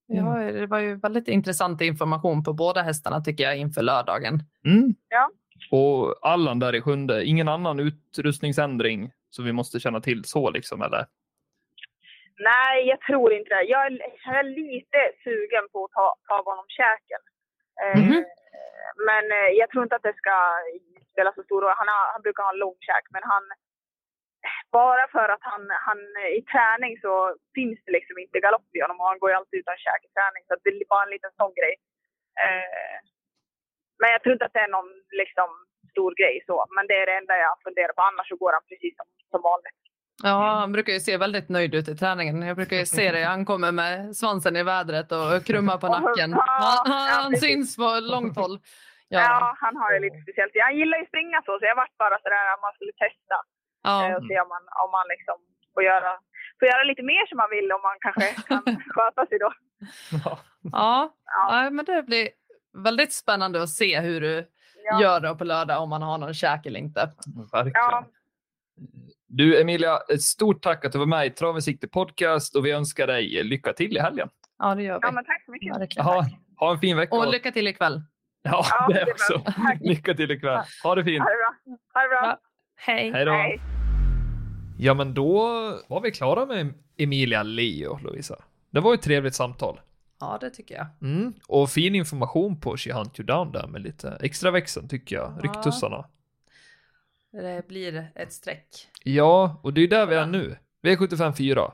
[0.06, 4.42] Ja, det var ju väldigt intressant information på båda hästarna tycker jag inför lördagen.
[4.64, 4.94] Mm.
[5.08, 5.30] Ja.
[5.70, 10.82] Och Allan där i sjunde, ingen annan utrustningsändring som vi måste känna till så liksom,
[10.82, 11.06] eller?
[12.38, 13.62] Nej, jag tror inte det.
[13.62, 17.22] Jag är, jag är lite sugen på att ta, ta av honom käken.
[17.82, 18.24] Eh, Mhm.
[19.08, 20.36] Men eh, jag tror inte att det ska
[21.12, 21.74] spela så stor roll.
[21.76, 23.44] Han, har, han brukar ha en lång käk, men han...
[24.80, 26.00] Bara för att han, han
[26.38, 27.14] i träning så
[27.54, 30.14] finns det liksom inte galopp i honom och han går ju alltid utan käk i
[30.16, 30.42] träning.
[30.48, 31.74] Så det är bara en liten sån grej.
[32.44, 32.96] Eh,
[34.00, 34.90] men jag tror inte att det är någon
[35.22, 35.48] liksom
[35.92, 36.56] stor grej så.
[36.76, 38.02] Men det är det enda jag funderar på.
[38.02, 39.78] Annars så går han precis som, som vanligt.
[40.22, 42.42] Ja, han brukar ju se väldigt nöjd ut i träningen.
[42.42, 43.24] Jag brukar ju se det.
[43.24, 46.32] Han kommer med svansen i vädret och krummar på nacken.
[46.32, 46.92] Han,
[47.22, 48.58] han, syns på långt håll.
[49.12, 50.52] Ja, Ja, han har ju lite speciellt.
[50.68, 53.36] Han gillar ju springa så, så jag vart bara sådär att man skulle testa
[53.88, 54.16] eh, ja.
[54.16, 55.36] och se om man, om man liksom
[55.74, 56.10] får göra,
[56.58, 58.64] får göra lite mer som man vill om man kanske kan
[58.96, 59.50] sköta sig då.
[60.24, 60.38] Ja.
[60.72, 60.94] ja.
[61.36, 62.28] Ja, ja men det blir
[62.72, 64.48] väldigt spännande att se hur du
[64.84, 67.10] ja, gör då på lördag om man har någon käk eller inte.
[67.52, 67.72] Verkligen.
[67.74, 68.06] ja,
[69.26, 72.66] Du Emilia, ett stort tack att du var med i Trav med sikte podcast och
[72.66, 74.28] vi önskar dig lycka till i helgen.
[74.58, 75.00] Ja, det gör vi.
[75.02, 75.76] ja, men tack så mycket.
[75.76, 76.06] Verkligen.
[76.06, 76.24] Ha,
[76.56, 77.16] ha en fin vecka.
[77.16, 78.02] Och lycka till ikväll.
[78.42, 79.42] ja, Ja, det det också.
[79.80, 80.60] Lycka till ikväll.
[80.82, 81.22] Ha det fint.
[81.22, 81.76] Ha det bra.
[81.94, 82.20] Ha det bra.
[82.22, 82.38] Ja.
[82.76, 83.12] Hej.
[83.12, 83.32] Hej då.
[83.32, 83.60] Hej.
[84.78, 85.38] Ja, men då
[85.88, 88.36] var vi klara med Emilia Leo, Lovisa.
[88.70, 89.80] Det var ett trevligt samtal.
[90.20, 90.86] Ja, det tycker jag.
[91.02, 91.32] Mm.
[91.48, 95.32] Och fin information på She Hunt You Down där med lite extra växeln tycker jag.
[95.36, 95.42] Ja.
[95.42, 96.08] Ryktussarna.
[97.32, 98.88] Det blir ett streck.
[99.04, 100.56] Ja, och det är där vi är nu.
[100.82, 101.72] V75 4.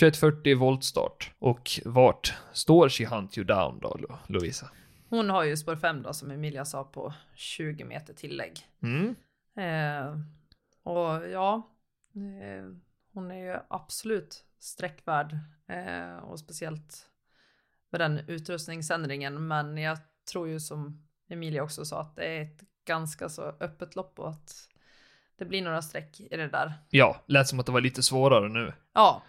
[0.00, 1.32] 2140 voltstart.
[1.38, 4.70] Och vart står She Hunt You Down då, Lo- Lovisa?
[5.10, 8.52] Hon har ju spår 5 då som Emilia sa på 20 meter tillägg.
[8.82, 9.14] Mm.
[9.56, 10.18] Eh,
[10.82, 11.70] och ja,
[12.14, 12.70] eh,
[13.12, 15.38] hon är ju absolut sträckvärd
[15.68, 17.06] eh, och speciellt
[17.90, 19.46] med den utrustningsändringen.
[19.48, 19.98] Men jag
[20.32, 24.28] tror ju som Emilia också sa att det är ett ganska så öppet lopp och
[24.30, 24.68] att
[25.38, 26.72] det blir några streck i det där.
[26.90, 28.72] Ja, lät som att det var lite svårare nu.
[28.94, 29.22] Ja,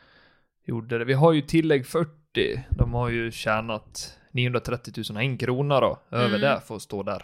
[0.63, 1.05] Gjorde det.
[1.05, 2.63] Vi har ju tillägg 40.
[2.69, 5.99] De har ju tjänat 930 000 en krona då.
[6.11, 6.41] Över Mm.
[6.41, 7.23] det för att stå där.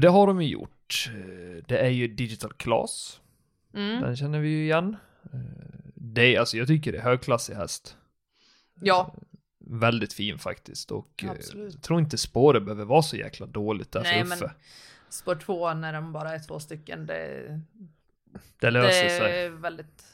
[0.00, 1.10] Det har de ju gjort.
[1.68, 3.20] Det är ju Digital Class.
[3.74, 4.02] mm.
[4.02, 4.96] Den känner vi ju igen.
[5.94, 7.96] Det är, alltså jag tycker det är högklassig häst.
[8.80, 9.14] ja,
[9.72, 11.74] Väldigt fin faktiskt och eh, Absolut.
[11.74, 14.44] jag tror inte spåret behöver vara så jäkla dåligt där Nej, för Uffe.
[14.44, 14.54] men-
[15.08, 17.60] spår 2 när de bara är två stycken, det,
[18.60, 19.44] Det löser det sig.
[19.44, 20.04] är väldigt,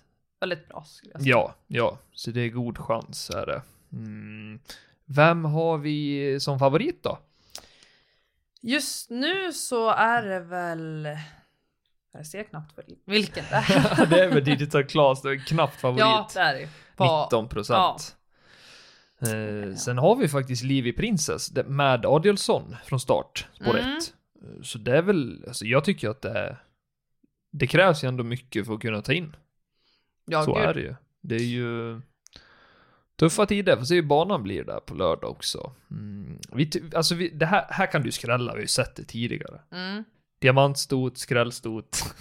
[0.41, 0.85] väldigt bra.
[0.87, 1.31] skulle jag säga.
[1.37, 3.63] Ja, ja, så det är god chans är det.
[3.93, 4.61] Mm.
[5.05, 7.19] Vem har vi som favorit då?
[8.61, 11.09] Just nu så är det väl...
[12.13, 14.07] Jag ser knappt vilken det är.
[14.11, 16.01] det är väl Digital Class, det är knappt favorit.
[16.01, 16.69] ja, det är det.
[16.97, 18.17] På- 19 procent.
[19.35, 23.97] Eh, sen har vi faktiskt Livy Princess med Adielsson från start, spår Mm.
[23.99, 24.13] 1.
[24.63, 26.63] Så det är väl, alltså jag tycker att det är,
[27.53, 29.37] det krävs ju ändå mycket för att kunna ta in.
[30.27, 30.63] Ja, så gud.
[30.63, 30.95] är det ju.
[31.21, 32.01] Det är ju
[33.17, 35.73] tuffa tider, får se hur banan blir där på lördag också.
[35.91, 36.39] Mm.
[36.53, 39.61] Vi, alltså vi, det här, här kan du skrälla, vi har ju sett det tidigare.
[39.73, 40.05] Mm.
[40.39, 41.97] Diamantstot, skrällstot.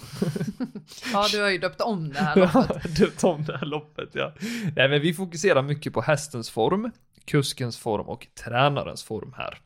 [1.12, 2.96] Ja, du har ju döpt om det här loppet.
[2.96, 4.32] Döpt om det här loppet, ja.
[4.76, 6.90] Nej, men vi fokuserar mycket på hästens form,
[7.24, 9.58] kuskens form och tränarens form här.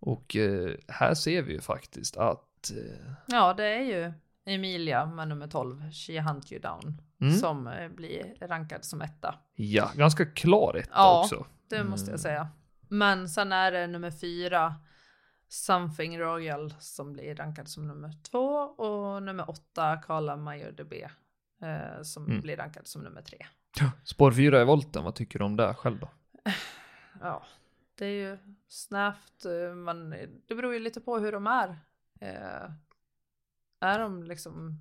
[0.00, 2.70] Och eh, här ser vi ju faktiskt att...
[2.70, 4.12] Eh, Ja, det är ju
[4.46, 9.34] Emilia med nummer 12, She Hunt You Down, mm, som eh, blir rankad som etta.
[9.56, 11.20] ja, ganska klar etta Ja.
[11.20, 11.46] också.
[11.70, 12.12] Det måste Mm.
[12.12, 12.48] jag säga.
[12.88, 14.74] Men sen är det nummer fyra,
[15.48, 20.92] Something Royal, som blir rankad som nummer två och nummer åtta, Carla Meyer DB,
[21.62, 22.40] eh, som Mm.
[22.40, 23.38] blir rankad som nummer tre.
[24.04, 26.08] Spår 4 i volten, vad tycker du om det själv då?
[27.20, 27.42] Ja,
[27.94, 28.38] det är ju
[28.68, 30.10] snävt, eh, men
[30.46, 31.78] det beror ju lite på hur de är.
[32.20, 32.70] Eh,
[33.80, 34.80] är de liksom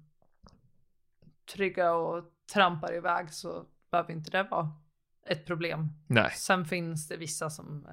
[1.53, 4.71] trygga och trampar iväg så behöver inte det vara
[5.25, 5.87] ett problem.
[6.07, 7.87] Nej, Sen finns det vissa som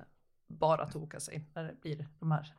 [0.47, 2.55] bara tokar sig när det blir de här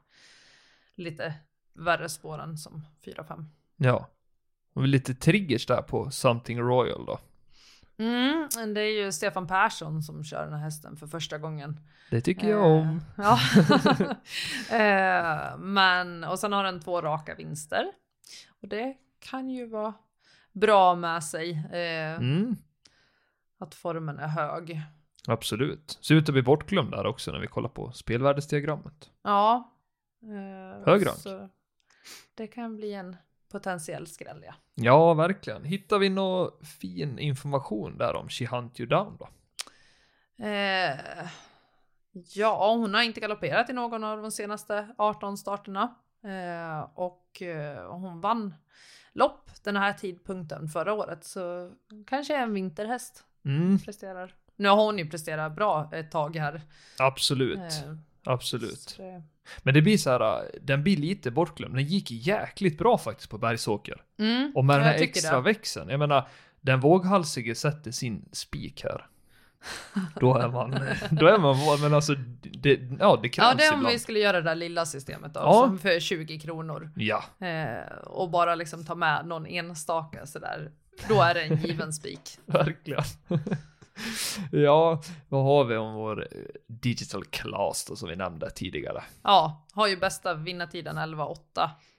[1.01, 1.33] lite
[1.73, 3.45] värre spåren som 4-5.
[3.77, 4.07] ja.
[4.73, 7.19] Och lite triggers där på Something Royal då.
[7.97, 11.79] Mm, men det är ju Stefan Persson som kör den här hästen för första gången.
[12.09, 13.01] Det tycker jag Eh, om.
[13.17, 13.39] Ja.
[14.71, 17.85] Eh, men, och sen har den två raka vinster.
[18.61, 19.93] Och det kan ju vara
[20.51, 21.51] bra med sig.
[21.51, 22.55] eh, Mm,
[23.59, 24.81] Att formen är hög.
[25.27, 25.99] absolut.
[26.01, 29.09] Ser ut att bli bortglömd där också när vi kollar på spelvärdesdiagrammet.
[29.23, 29.73] Ja.
[30.23, 31.49] Eh, Hög rank.
[32.35, 33.15] Det kan bli en
[33.51, 34.53] potentiell skräll ja.
[34.75, 35.63] Ja, verkligen.
[35.63, 39.29] Hittar vi någon fin information där om She Hunt You Down då?
[40.45, 41.27] Eh,
[42.33, 45.95] ja, hon har inte galopperat i någon av de senaste 18 starterna.
[46.23, 48.55] Eh, och eh, hon vann
[49.13, 51.23] lopp den här tidpunkten förra året.
[51.23, 51.71] Så
[52.07, 54.35] kanske en vinterhäst Mm, presterar.
[54.55, 56.61] Nu har hon ju presterat bra ett tag här.
[56.99, 57.59] absolut.
[58.23, 58.95] Absolut.
[58.97, 59.23] det-
[59.63, 61.75] Men det blir så här, den blir lite bortglömd.
[61.75, 64.01] Den gick jäkligt bra faktiskt på Bergsåker.
[64.19, 65.41] Mm, Och med den här extra det.
[65.41, 66.27] växeln, jag menar,
[66.61, 69.05] den våghalsige sätter sin spik här.
[70.19, 70.71] Då är man,
[71.11, 73.93] då är man, men alltså, det, ja det krävs Ja, det är om ibland.
[73.93, 75.53] vi skulle göra det där lilla systemet då, Ja.
[75.53, 76.91] som för 20 kronor.
[76.95, 80.71] Ja, Eh, och bara liksom ta med någon enstaka sådär.
[81.09, 82.21] Då är det en given spik.
[82.45, 83.03] verkligen.
[84.51, 89.03] ja, vad har vi om vår eh, digital class då som vi nämnde tidigare?
[89.23, 91.35] Ja, har ju bästa vinnartiden 11-8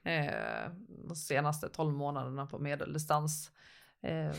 [0.05, 0.73] eh,
[1.09, 3.51] de senaste 12 månaderna på medeldistans.
[4.03, 4.37] Eh,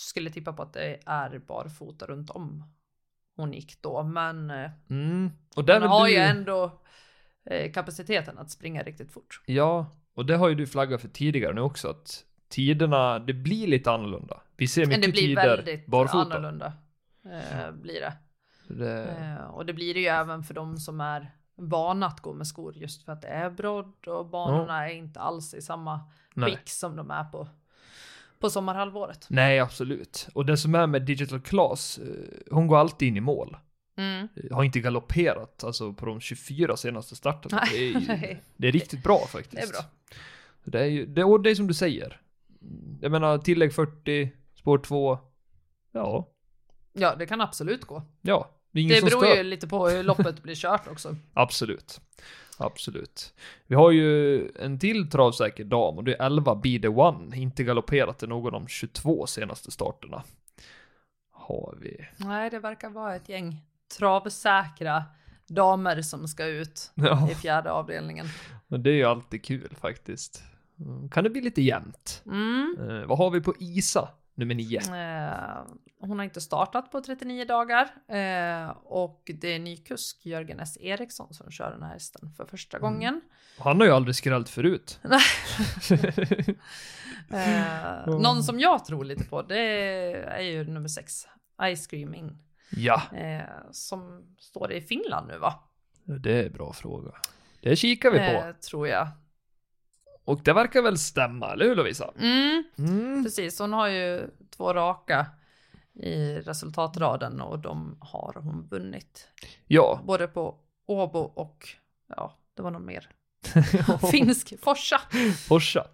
[0.00, 2.64] skulle tippa på att det är barfota runt om
[3.36, 6.82] hon gick då, men eh, Mm, och hon har du ju ändå
[7.50, 9.42] eh, kapaciteten att springa riktigt fort.
[9.46, 13.66] Ja, och det har ju du flaggat för tidigare nu också att tiderna, det blir
[13.66, 14.40] lite annorlunda.
[14.56, 16.72] Vi ser mycket det blir tider väldigt barfota.
[17.24, 18.12] Eh, blir det.
[18.68, 19.02] Det.
[19.02, 22.46] Eh, och det blir det ju även för de som är vana att gå med
[22.46, 26.00] skor just för att det är brodd och banorna är inte alls i samma
[26.34, 27.48] skick som de är på,
[28.38, 29.26] på sommarhalvåret.
[29.30, 30.28] Nej, absolut.
[30.34, 33.56] Och det som är med Digital Class, eh, hon går alltid in i mål.
[33.96, 34.28] Mm.
[34.36, 37.62] Eh, Har inte galopperat, alltså på de 24 senaste starterna.
[37.62, 38.42] Nej, Det är, ju, nej.
[38.56, 39.52] det är riktigt bra faktiskt.
[39.56, 39.82] Det är bra.
[40.64, 42.20] Det är ju, det, och det är som du säger.
[43.00, 45.18] Jag menar, tillägg 40, spår 2.
[45.92, 46.30] Ja.
[46.94, 48.02] Ja, det kan absolut gå.
[48.22, 51.16] Ja, det är Det beror ju lite på hur loppet blir kört också.
[51.34, 52.00] Absolut.
[52.58, 53.34] Absolut.
[53.66, 57.36] Vi har ju en till travsäker dam och det är 11 Be The One.
[57.36, 60.22] Inte galopperat i någon av de 22 senaste starterna.
[61.30, 62.08] Har vi.
[62.16, 63.56] Nej, det verkar vara ett gäng
[63.98, 65.04] travsäkra
[65.46, 68.26] damer som ska ut Ja, i fjärde avdelningen.
[68.66, 70.42] men det är ju alltid kul faktiskt.
[70.80, 72.22] Mm, Kan det bli lite jämnt?
[72.26, 72.76] Mm.
[72.88, 74.78] Eh, vad har vi på Isa, nummer 9?
[74.78, 75.62] Eh,
[76.00, 80.76] hon har inte startat på 39 dagar eh, och det är ny kusk Jörgen S.
[80.80, 82.92] Eriksson som kör den här hästen för första Mm.
[82.92, 83.20] gången.
[83.58, 85.00] Han har ju aldrig skrällt förut.
[87.30, 89.58] Eh, någon som jag tror lite på det
[90.26, 91.26] är ju nummer 6,
[91.76, 92.38] Ice Cream In,
[92.70, 95.54] ja, eh, som står i Finland nu va?
[96.04, 97.12] det är en bra fråga.
[97.60, 98.24] Det kikar vi på.
[98.24, 99.08] Eh, tror jag.
[100.24, 102.10] Och det verkar väl stämma, eller hur Lovisa?
[102.18, 103.24] Mm, Mm.
[103.24, 105.26] precis, hon har ju två raka
[105.94, 109.28] i resultatraden och de har hon vunnit.
[109.66, 110.00] Ja.
[110.04, 110.54] Både på
[110.86, 111.68] Åbo och
[112.16, 113.08] ja, det var någon mer.
[114.10, 115.00] Finsk, Forsa.
[115.48, 115.86] Forsa.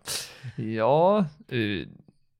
[0.57, 1.87] Ja, uh,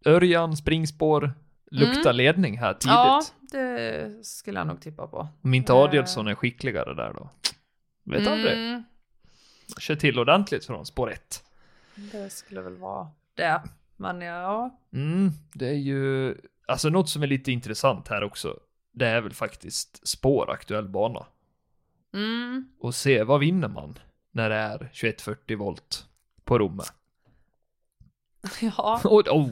[0.05, 1.33] Örjan, springspår,
[1.71, 2.85] luktar ledning här tidigt.
[2.95, 2.97] Mm.
[2.97, 3.23] Ja,
[3.53, 5.29] det skulle jag nog tippa på.
[5.43, 5.79] Om inte Eh.
[5.79, 7.29] Adielsson är skickligare där då.
[8.05, 8.53] Vet aldrig.
[8.53, 8.85] Mm,
[9.79, 11.45] Kör till ordentligt från spår 1.
[12.13, 13.63] Det skulle väl vara det.
[13.97, 16.35] Men ja, Mm, det är ju,
[16.67, 18.57] alltså något som är lite intressant här också.
[18.93, 21.27] Det är väl faktiskt spår aktuell bana.
[22.15, 23.99] mm, Och se, vad vinner man
[24.33, 26.07] när det är 2140 volt
[26.45, 26.83] på Romme?
[28.61, 29.01] ja.
[29.05, 29.49] Och, oh,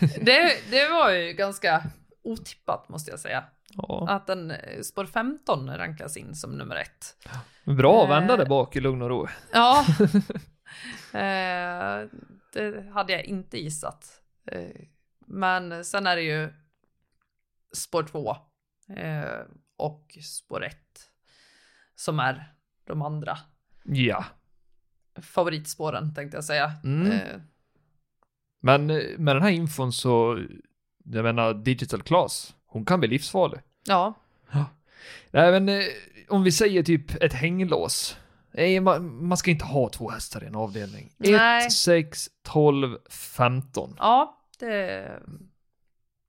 [0.00, 1.82] Det, det var ju ganska
[2.22, 3.44] otippat måste jag säga.
[3.74, 4.06] ja.
[4.08, 7.16] Att en eh, spår 15 rankas in som nummer ett.
[7.64, 8.38] Bra att vända Eh.
[8.38, 9.26] där bak i lugn och ro.
[9.52, 9.84] Ja.
[11.12, 12.08] Eh,
[12.52, 14.20] det hade jag inte gissat.
[14.46, 14.70] Eh,
[15.26, 16.52] men sen är det ju
[17.72, 18.36] spår 2
[18.96, 19.40] eh,
[19.76, 20.76] och spår 1
[21.94, 22.54] som är
[22.84, 23.38] de andra
[23.84, 24.24] Ja.
[25.22, 26.72] favoritspåren tänkte jag säga.
[26.84, 27.40] Mm.
[28.60, 28.86] Men
[29.18, 30.44] med den här infon så,
[31.04, 33.60] jag menar digital class, hon kan bli livsfarlig.
[33.84, 34.14] ja,
[35.30, 35.82] Nej men
[36.28, 38.16] om vi säger typ ett hänglås.
[38.80, 41.12] Man, ska inte ha två hästar i en avdelning.
[41.16, 41.66] Nej.
[41.66, 43.94] 1, 6, 12, 15.
[43.98, 45.08] ja det,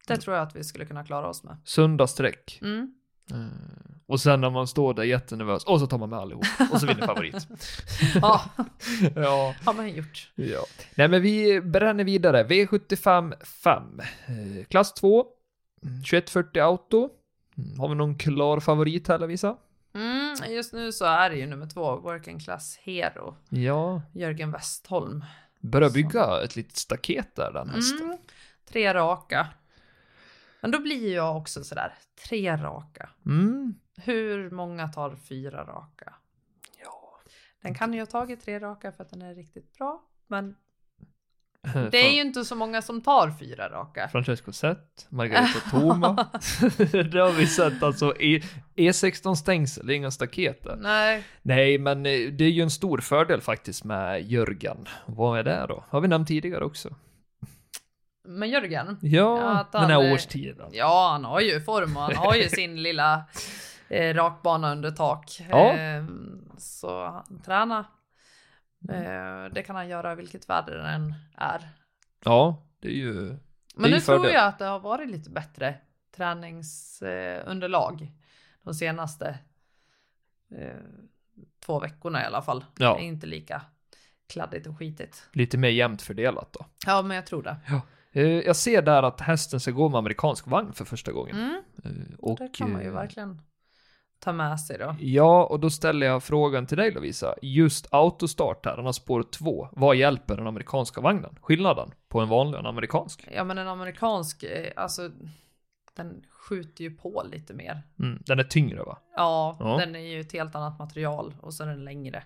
[0.07, 1.57] det tror jag att vi skulle kunna klara oss med.
[1.65, 2.59] Sunda streck.
[2.61, 2.93] Mm.
[3.31, 3.37] Eh,
[4.05, 6.45] Och sen när man står där jättenervös, och så tar man med allihop.
[6.71, 7.47] Och så vinner favorit.
[8.21, 8.41] Ja,
[9.15, 10.31] ja, har man gjort.
[10.35, 10.59] ja.
[10.95, 12.43] Nej men vi bränner vidare.
[12.43, 13.83] V75 5.
[13.99, 15.25] Eh, klass 2.
[15.83, 17.09] mm, 2140 auto.
[17.57, 19.57] Mm, Har vi någon klar favorit här Lovisa?
[19.93, 24.01] Mm, just nu så är det ju nummer två, Working Class Hero, Ja.
[24.13, 25.25] Jörgen Westholm.
[25.59, 28.01] Börjar bygga ett litet staket där den hästen.
[28.07, 28.17] Mm,
[28.65, 29.47] tre raka.
[30.61, 31.93] Men då blir jag också sådär,
[32.27, 33.09] tre raka.
[33.25, 33.75] Mm.
[33.97, 36.13] Hur många tar fyra raka?
[36.83, 37.19] Ja.
[37.61, 40.03] Den kan ju ha tagit tre raka för att den är riktigt bra.
[40.27, 40.55] Men
[41.91, 44.07] det är ju inte så många som tar fyra raka.
[44.07, 46.13] Francesco Zet, Margareta Thoma.
[47.11, 48.13] det har vi sett alltså.
[48.21, 48.41] E-
[48.75, 50.75] E16 stängsel, det är inga staket där.
[50.75, 54.77] Nej, Nej, men eh, det är ju en stor fördel faktiskt med Jörgen.
[55.05, 55.83] Vad är det då?
[55.89, 56.89] Har vi nämnt tidigare också.
[58.27, 58.97] men Jörgen.
[59.01, 60.69] Ja, den här är- årstiden.
[60.71, 63.23] Ja, han har ju form och han har ju sin lilla
[63.89, 65.41] eh, rakbana under tak.
[65.49, 65.73] Ja.
[65.73, 66.03] Eh,
[66.57, 67.85] så han tränar.
[68.89, 71.69] Eh, det kan han göra vilket väder det än är.
[72.25, 73.37] Ja, det är ju...
[73.75, 74.33] Men är nu tror fördel.
[74.33, 75.75] jag att det har varit lite bättre
[76.15, 78.11] träningsunderlag
[78.63, 79.39] de senaste
[80.55, 80.77] eh,
[81.65, 82.65] två veckorna i alla fall.
[82.77, 82.93] Ja.
[82.95, 83.61] Det är inte lika
[84.27, 85.29] kladdigt och skitigt.
[85.33, 86.65] Lite mer jämnt fördelat då.
[86.85, 87.57] Ja, men jag tror det.
[88.11, 91.35] Eh, Jag ser där att hästen ska gå med amerikansk vagn för första gången.
[91.35, 93.41] Mm, Eh, Och, det kan man ju eh, verkligen
[94.19, 94.95] ta med sig då.
[94.99, 97.35] Ja, och då ställer jag frågan till dig Lovisa.
[97.41, 99.67] Just autostart här, den har spår 2.
[99.71, 101.35] Vad hjälper den amerikanska vagnen?
[101.41, 103.27] Skillnaden på en vanlig och en amerikansk?
[103.35, 105.09] Ja, men en amerikansk, eh, alltså
[105.95, 107.81] den skjuter ju på lite mer.
[107.99, 108.97] Mm, den är tyngre va?
[109.15, 109.77] Ja, Ja.
[109.77, 112.23] den är ju ett helt annat material och så är den längre.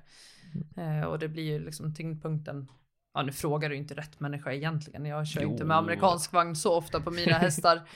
[0.77, 1.01] Mm.
[1.01, 2.67] Eh, och det blir ju liksom tyngdpunkten.
[3.13, 5.05] Ja, nu frågar du inte rätt människa egentligen.
[5.05, 5.51] Jag kör Jo.
[5.51, 7.81] inte med amerikansk vagn så ofta på mina hästar.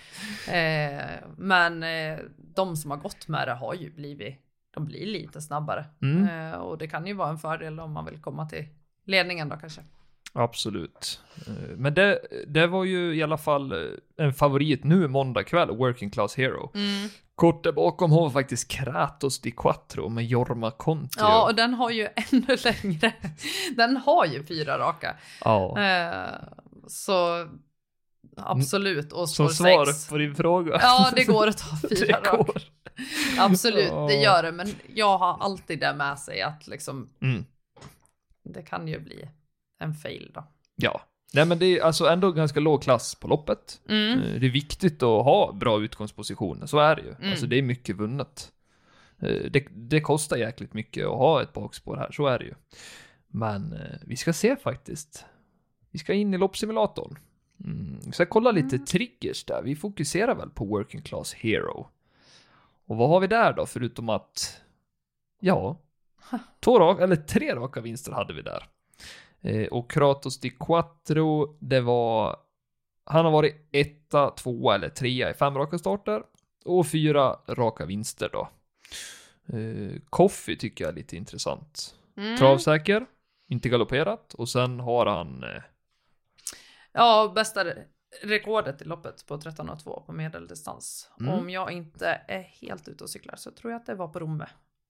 [0.48, 2.20] Eh, men eh,
[2.56, 4.36] de som har gått med det har ju blivit,
[4.74, 5.86] de blir lite snabbare.
[6.02, 6.28] Mm.
[6.54, 8.66] Eh, och det kan ju vara en fördel om man vill komma till
[9.06, 9.82] ledningen då kanske.
[10.34, 11.22] Absolut.
[11.48, 15.70] Eh, Men det, det var ju i alla fall eh, en favorit nu måndag kväll,
[15.78, 16.72] Working Class Hero.
[16.76, 17.10] Mm.
[17.38, 21.20] Kort där bakom har vi faktiskt Kratos di Quattro med Jorma Kontio.
[21.22, 23.14] Ja, och den har ju ännu längre.
[23.76, 25.16] Den har ju fyra raka.
[25.44, 25.80] ja.
[25.82, 26.40] Eh,
[26.88, 27.48] så
[28.38, 29.14] absolut.
[29.14, 30.08] Och Som svar sex.
[30.10, 30.80] på din fråga.
[30.82, 32.62] Ja, det går att ta fyra går.
[33.40, 34.08] Absolut, Ja.
[34.08, 34.52] det gör det.
[34.52, 37.46] Men jag har alltid det med sig att liksom, Mm.
[38.44, 39.30] det kan ju bli
[39.80, 40.44] en fail då.
[40.76, 41.02] Ja.
[41.34, 43.82] Nej men det är alltså ändå ganska låg klass på loppet.
[43.90, 44.20] Mm.
[44.20, 47.14] Eh, Det är viktigt att ha bra utgångspositioner, så är det ju.
[47.20, 47.30] Mm.
[47.32, 48.52] Alltså det är mycket vunnet.
[49.22, 52.54] Eh, Det, det kostar jäkligt mycket att ha ett bakspår här, så är det ju.
[53.28, 55.26] Men eh, vi ska se faktiskt.
[55.92, 57.18] Vi ska in i loppsimulatorn.
[57.66, 58.00] Mm.
[58.06, 59.62] Vi ska kolla lite triggers där.
[59.64, 61.88] Vi fokuserar väl på Working Class Hero.
[62.88, 64.62] Och vad har vi där då, förutom att...
[65.40, 65.78] Ja,
[66.60, 68.64] två raka, eller tre raka vinster hade vi där.
[69.42, 72.36] Eh, och Kratos di Quattro, det var...
[73.04, 76.24] Han har varit etta, tvåa eller trea i fem raka starter.
[76.66, 78.50] Och fyra raka vinster då.
[79.58, 81.96] Eh, Coffee tycker jag är lite intressant.
[82.18, 82.38] Mm.
[82.38, 83.06] Travsäker,
[83.48, 85.44] inte galopperat och sen har han...
[85.44, 85.62] Eh,
[86.92, 87.84] Ja, bästa re-
[88.24, 91.12] rekordet i loppet på 13.02 på medeldistans.
[91.20, 91.34] Mm.
[91.34, 94.20] Om jag inte är helt ute och cyklar så tror jag att det var på
[94.20, 94.48] Romme.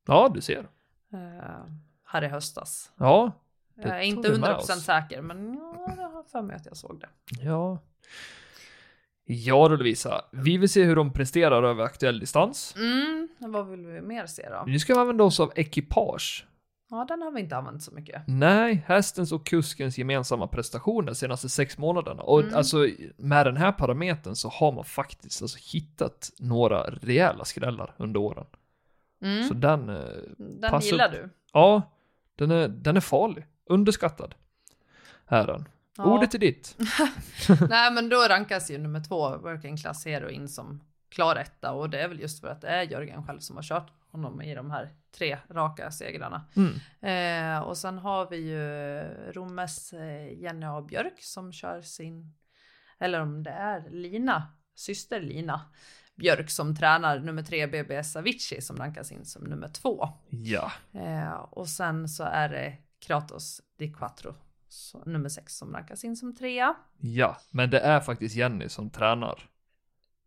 [0.08, 0.68] ja, du ser.
[1.14, 1.66] Eh,
[2.06, 2.92] här i höstas.
[2.98, 3.32] Ja.
[3.78, 4.84] Jag är tar inte 100% oss.
[4.84, 7.10] säker, men ja, jag har för mig att jag såg det.
[7.42, 7.80] Ja.
[9.30, 12.76] Ja då Lovisa, vi vill se hur de presterar över aktuell distans.
[12.78, 14.64] Mm, vad vill vi mer se då?
[14.68, 16.46] Nu ska vi använda oss av ekipage.
[16.90, 18.22] Ja, den har vi inte använt så mycket.
[18.28, 22.24] Nej, hästens och kuskens gemensamma prestationer senaste sex månaderna.
[22.24, 22.56] Och Mm.
[22.56, 28.20] alltså med den här parametern så har man faktiskt alltså hittat några rejäla skrällar under
[28.20, 28.46] åren.
[29.22, 29.44] Mm.
[29.48, 29.96] Så den, eh,
[30.38, 31.12] Den gillar upp.
[31.14, 31.30] du.
[31.54, 31.82] ja,
[32.36, 33.46] den är, den är farlig.
[33.70, 34.36] Underskattad.
[35.28, 35.68] Är den.
[35.98, 36.04] Ja.
[36.04, 36.76] Ordet är ditt.
[37.70, 41.90] Nej, men då rankas ju nummer två, Working Class Hero, in som klar etta och
[41.90, 44.56] det är väl just för att det är Jörgen själv som har kört honom i
[44.56, 46.46] de här tre raka segrarna.
[46.56, 46.74] Mm.
[47.02, 49.00] Eh, och sen har vi ju
[49.32, 50.82] Rommes eh, Jenny A.
[50.82, 52.34] Björk som kör sin,
[53.00, 55.62] eller om det är Lina, syster Lina
[56.16, 60.10] Björk som tränar nummer tre BBS Avicii som rankas in som nummer två.
[60.30, 60.72] Ja.
[60.94, 64.36] Eh, och sen så är det Kratos Di Quattro,
[64.68, 66.76] så, nummer sex som rankas in som trea.
[66.98, 69.50] Ja, men det är faktiskt Jenny som tränar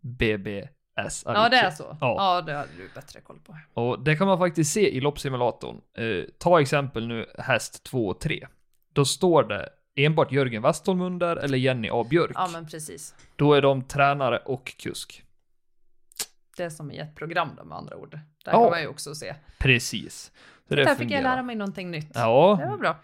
[0.01, 1.97] BBS Ja det är så.
[2.01, 2.15] Ja.
[2.19, 2.43] Ja.
[2.43, 3.57] det hade du bättre koll på.
[3.75, 5.81] Och det kan man faktiskt se i loppsimulatorn.
[5.95, 8.47] Eh, ta exempel nu häst 2 och 3.
[8.93, 12.07] Då står det enbart Jörgen Westholm under eller Jenny A.
[12.11, 12.33] Björk.
[12.35, 13.15] Ja men precis.
[13.37, 15.25] Då är de tränare och kusk.
[16.57, 18.19] Det är som i ett program då med andra ord.
[18.45, 18.63] Där Ja.
[18.63, 19.35] kan man ju också se.
[19.59, 20.33] Precis.
[20.69, 22.15] Så det Där fick jag lära mig någonting nytt.
[22.15, 22.97] Det Ja, var bra.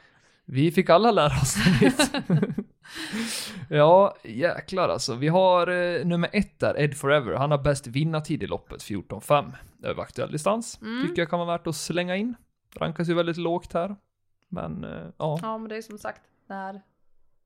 [0.44, 2.12] vi fick alla lära oss något nytt.
[3.70, 5.14] ja, jäklar alltså.
[5.14, 7.32] Vi har eh, nummer ett där, Ed Forever.
[7.34, 10.78] Han har bäst vinnartid i loppet, 14.5 över aktuell distans.
[10.82, 11.06] Mm.
[11.08, 12.34] Tycker jag kan vara värt att slänga in.
[12.76, 13.96] Rankas ju väldigt lågt här.
[14.48, 15.38] Men eh, ja.
[15.42, 16.80] Ja men det är som sagt när,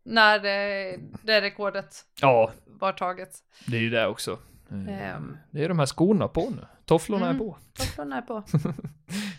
[0.05, 3.31] när det, det rekordet Ja, var taget.
[3.67, 4.39] det är ju det också.
[4.71, 6.67] Eh, Ehm, Det är de här skorna på nu.
[6.91, 7.37] Tofflorna Mm.
[7.37, 7.57] är på.
[7.75, 8.43] tofflorna är på.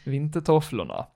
[0.09, 1.07] Vintertofflorna.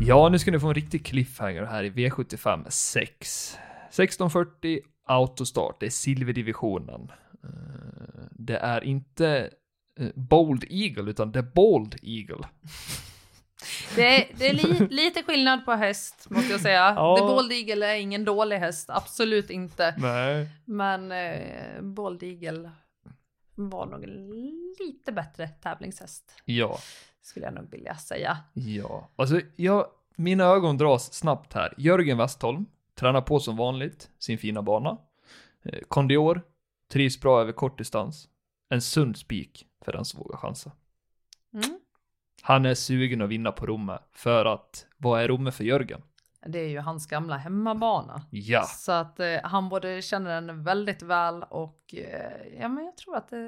[0.00, 3.58] Ja, nu ska ni få en riktig cliffhanger här i V75 6.
[3.88, 7.10] 1640 autostart, det är silverdivisionen.
[7.44, 9.50] Eh, Det är inte
[10.00, 12.46] eh, Bold Eagle, utan det är Bold Eagle.
[13.96, 16.92] Det är, det är li, lite skillnad på häst måste jag säga.
[16.96, 17.16] Ja.
[17.18, 19.94] The Bald Eagle är ingen dålig häst, absolut inte.
[19.98, 20.48] Nej.
[20.64, 22.70] Men eh, Bald Eagle
[23.54, 24.04] var nog
[24.78, 26.42] lite bättre tävlingshäst.
[26.44, 26.78] Ja,
[27.22, 28.38] Skulle jag nog vilja säga.
[28.52, 29.08] ja.
[29.16, 31.74] Alltså, jag, mina ögon dras snabbt här.
[31.76, 34.98] Jörgen Westholm tränar på som vanligt, sin fina bana.
[35.64, 36.42] Eh, Kondior,
[36.92, 38.28] trivs bra över kortdistans.
[38.68, 40.72] En sund spik för den som vågar chansa.
[41.54, 41.80] Mm.
[42.42, 46.02] Han är sugen att vinna på Romme, för att, vad är Romme för Jörgen?
[46.46, 48.22] Det är ju hans gamla hemmabana.
[48.30, 52.96] Ja, Så att eh, han både känner den väldigt väl och eh, ja men jag
[52.96, 53.38] tror att eh,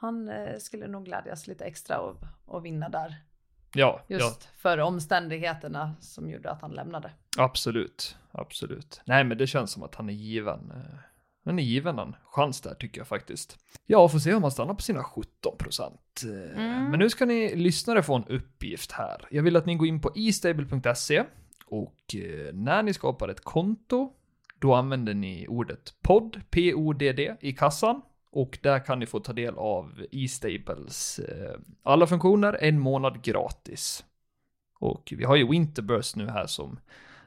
[0.00, 3.16] han eh, skulle nog glädjas lite extra av att vinna där.
[3.74, 7.10] ja, Just för omständigheterna som gjorde att han lämnade.
[7.36, 9.00] ja, absolut, absolut.
[9.04, 10.98] Nej, men det känns som att han är given, eh,
[11.44, 13.58] han är given en chans där tycker jag faktiskt.
[13.86, 16.22] Ja, får se om han stannar på sina 17 procent.
[16.24, 16.90] Mm.
[16.90, 19.26] Men nu ska ni lyssnare få en uppgift här.
[19.30, 21.24] Jag vill att ni går in på estable.se
[21.66, 24.12] och eh, när ni skapar ett konto,
[24.58, 28.02] då använder ni ordet podd, P-O-D-D, i kassan.
[28.30, 34.04] Och där kan ni få ta del av eStables eh, alla funktioner en månad gratis.
[34.80, 36.80] Och vi har ju Winterburst nu här som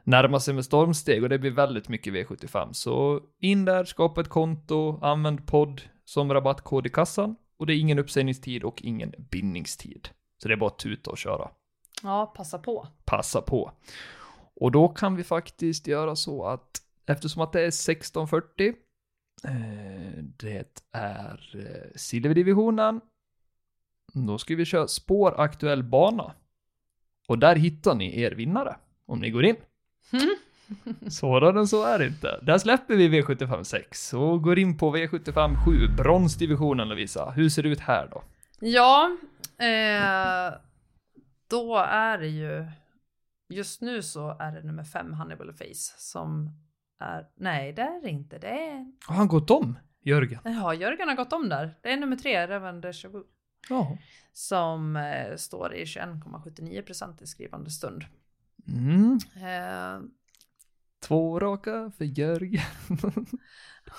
[0.04, 2.72] närmar sig med stormsteg och det blir väldigt mycket V75.
[2.72, 7.36] Så in där, skapa ett konto, använd podd som rabattkod i kassan.
[7.56, 10.08] Och det är ingen uppsägningstid och ingen bindningstid.
[10.42, 11.50] Så det är bara att tuta och köra.
[12.02, 12.86] Ja, passa på.
[13.04, 13.72] Passa på.
[14.54, 18.74] Och då kan vi faktiskt göra så att eftersom att det är 16.40 Eh,
[20.36, 23.00] det är eh, silverdivisionen.
[24.12, 26.34] Då ska vi köra spår aktuell bana.
[27.28, 28.76] Och där hittar ni er vinnare
[29.06, 29.56] om ni går in.
[30.12, 30.36] Mm.
[31.10, 32.40] Svårare än så är det inte.
[32.42, 37.30] Där släpper vi V75 6 och går in på V75 7, bronsdivisionen Lovisa.
[37.30, 38.22] Hur ser det ut här då?
[38.60, 39.16] Ja,
[39.58, 40.54] eh,
[41.48, 42.66] då är det ju...
[43.48, 46.50] Just nu så är det nummer fem, Hannibal Face, som
[47.02, 47.26] är...
[47.36, 48.38] Nej, det är inte.
[48.38, 48.92] Det är...
[49.06, 50.40] Har han gått om, Jörgen?
[50.44, 51.74] Ja, Jörgen har gått om där.
[51.82, 53.22] Det är nummer tre, Reven Deja Vu,
[53.68, 53.98] Ja.
[54.32, 58.04] som eh, står i 21,79 procent i skrivande stund.
[58.68, 59.18] Mm.
[59.36, 60.00] Eh,
[61.02, 62.62] Två raka för Jörgen.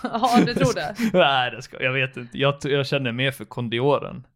[0.04, 0.95] ja, du tror det?
[1.14, 2.38] Nej, det ska jag vet inte.
[2.38, 4.28] Jag, jag känner mer för kondioren.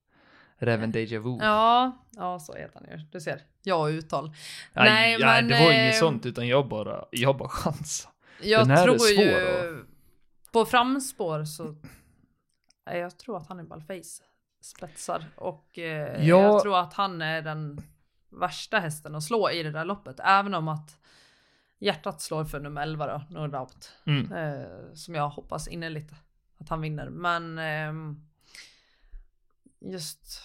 [0.60, 1.38] Reven Deja Vu.
[1.42, 3.06] Ja, ja, så heter han ju.
[3.12, 4.32] Du ser, jag och uttal.
[4.74, 8.14] Nej, nej, nej, men, det var eh, inget sånt, utan jag bara, jag bara chansade.
[8.42, 9.86] Jag Den här är tror svår ju...
[10.52, 11.76] På framspår så...
[12.86, 14.24] Jag tror att Hannibal Face
[14.62, 16.42] spetsar och eh, Ja.
[16.42, 17.82] jag tror att han är den
[18.30, 20.20] värsta hästen att slå i det där loppet.
[20.24, 20.98] Även om att
[21.80, 23.94] hjärtat slår för nummer 11 då, no doubt.
[24.06, 24.32] Mm.
[24.34, 26.12] Eh, som jag hoppas innerligt
[26.58, 27.10] att han vinner.
[27.10, 28.28] Men ehm,
[29.80, 30.42] just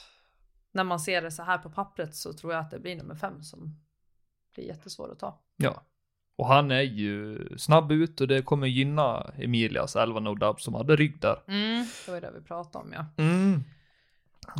[0.73, 3.15] när man ser det så här på pappret så tror jag att det blir nummer
[3.15, 3.81] 5 som
[4.55, 5.41] blir jättesvår att ta.
[5.57, 5.83] Ja.
[6.43, 10.75] Och han är ju snabb ut och det kommer gynna Emilias 11 No Doubt som
[10.75, 11.37] hade rygg där.
[11.49, 13.07] Mm, det var det vi pratade om ja.
[13.17, 13.65] Mm.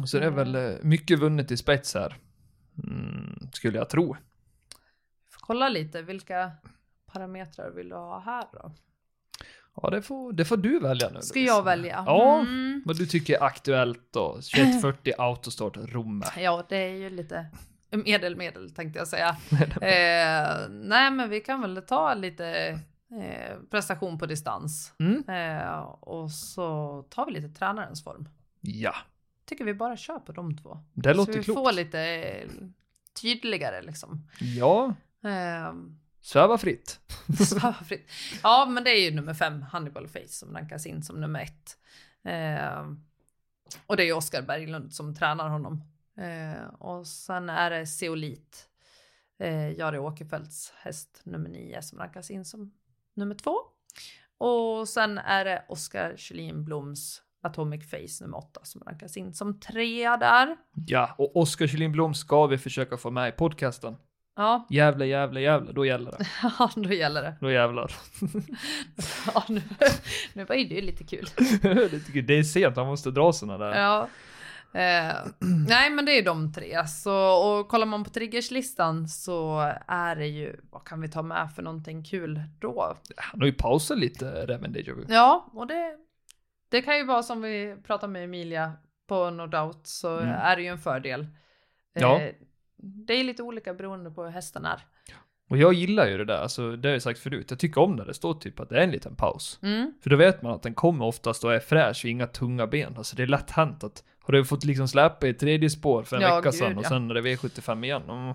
[0.07, 2.17] Så det är väl eh, mycket vunnet i spets här.
[2.85, 4.17] Mm, skulle jag tro.
[5.31, 6.51] Får kolla lite, vilka
[7.13, 8.73] parametrar vill du ha här då?
[9.77, 11.21] Ja, det får, det får du välja nu.
[11.21, 12.05] Ska jag välja?
[12.07, 12.41] Ja.
[12.41, 12.83] Mm.
[12.85, 14.33] Vad du tycker är aktuellt då?
[14.33, 16.27] 2140 autostart Romme.
[16.37, 17.47] Ja, det är ju lite
[18.05, 19.29] medel medel tänkte jag säga.
[19.81, 22.47] eh, nej, men vi kan väl ta lite
[23.23, 24.93] eh, prestation på distans.
[24.99, 25.25] Mm.
[25.29, 28.29] Eh, och så tar vi lite tränarens form.
[28.61, 28.95] Ja,
[29.45, 30.79] Tycker vi bara kör på de två.
[30.93, 31.59] det så låter vi klokt.
[31.59, 32.49] får lite eh,
[33.23, 34.29] tydligare liksom.
[34.41, 35.75] Ja, Eh,
[36.21, 37.01] sväva fritt.
[37.49, 38.11] sväva fritt.
[38.43, 41.77] Ja, men det är ju nummer fem, Hannibal Face, som rankas in som nummer ett.
[42.25, 42.87] Eh,
[43.87, 45.83] och det är ju Oskar Berglund som tränar honom.
[46.17, 48.69] Eh, och sen är det Zeolit,
[49.39, 52.73] eh, Jari Åkerfeldts häst nummer nio som rankas in som
[53.15, 53.57] nummer två.
[54.39, 59.61] Och sen är det Oskar Kjellin Bloms Atomic Face nummer åtta som rankas in som
[59.61, 60.57] trea där.
[60.87, 63.97] Ja, och Oskar Kjellin Blom ska vi försöka få med i podcasten.
[64.37, 66.27] Ja, Jävlar, jävlar, jävlar, då gäller det.
[66.59, 67.37] ja då gäller det.
[67.41, 67.93] Då jävlar.
[69.35, 69.63] Ja, nu,
[70.33, 71.27] nu var ju det lite kul.
[72.27, 73.81] det, är sent, han måste dra såna där.
[73.81, 74.09] Ja.
[74.75, 75.15] Eh,
[75.69, 76.87] nej men det är de tre.
[76.87, 81.51] Så, och kollar man på triggerslistan så är det ju, vad kan vi ta med
[81.55, 82.97] för någonting kul då?
[83.17, 85.05] Han har ju pausat lite, Reven Deja Vu.
[85.09, 85.97] Ja, och det,
[86.69, 88.73] det kan ju vara som vi pratade med Emilia
[89.09, 90.29] på No Doubt så Mm.
[90.35, 91.27] är det ju en fördel.
[91.93, 92.21] Ja.
[92.21, 92.33] Eh,
[92.77, 94.81] det är lite olika beroende på hur hästen är.
[95.53, 97.47] Och jag gillar ju det där, alltså det har jag sagt förut.
[97.51, 99.59] Jag tycker om när det står typ att det är en liten paus.
[99.63, 99.95] Mm.
[100.03, 102.95] För då vet man att den kommer oftast och är fräsch och inga tunga ben.
[102.97, 106.17] Alltså det är lätt hänt att har du fått liksom släpa i tredje spår för
[106.17, 106.89] en Ja, vecka gud, sedan och ja.
[106.89, 108.03] sen är det V75 igen.
[108.03, 108.35] Mm.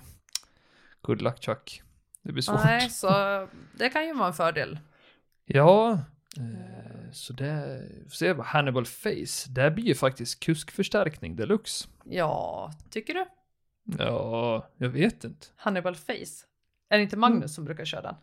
[1.01, 1.81] Good luck Chuck.
[2.21, 2.63] Det blir svårt.
[2.63, 3.09] Nej, så
[3.77, 4.79] det kan ju vara en fördel.
[5.45, 5.91] Ja,
[6.37, 11.87] eh, så det, får se vad Hannibal Face, det blir ju faktiskt kuskförstärkning deluxe.
[12.03, 13.25] Ja, tycker du?
[13.97, 15.47] Ja, jag vet inte.
[15.55, 16.46] Hannibal Face.
[16.89, 18.15] Är det inte Magnus som brukar köra den?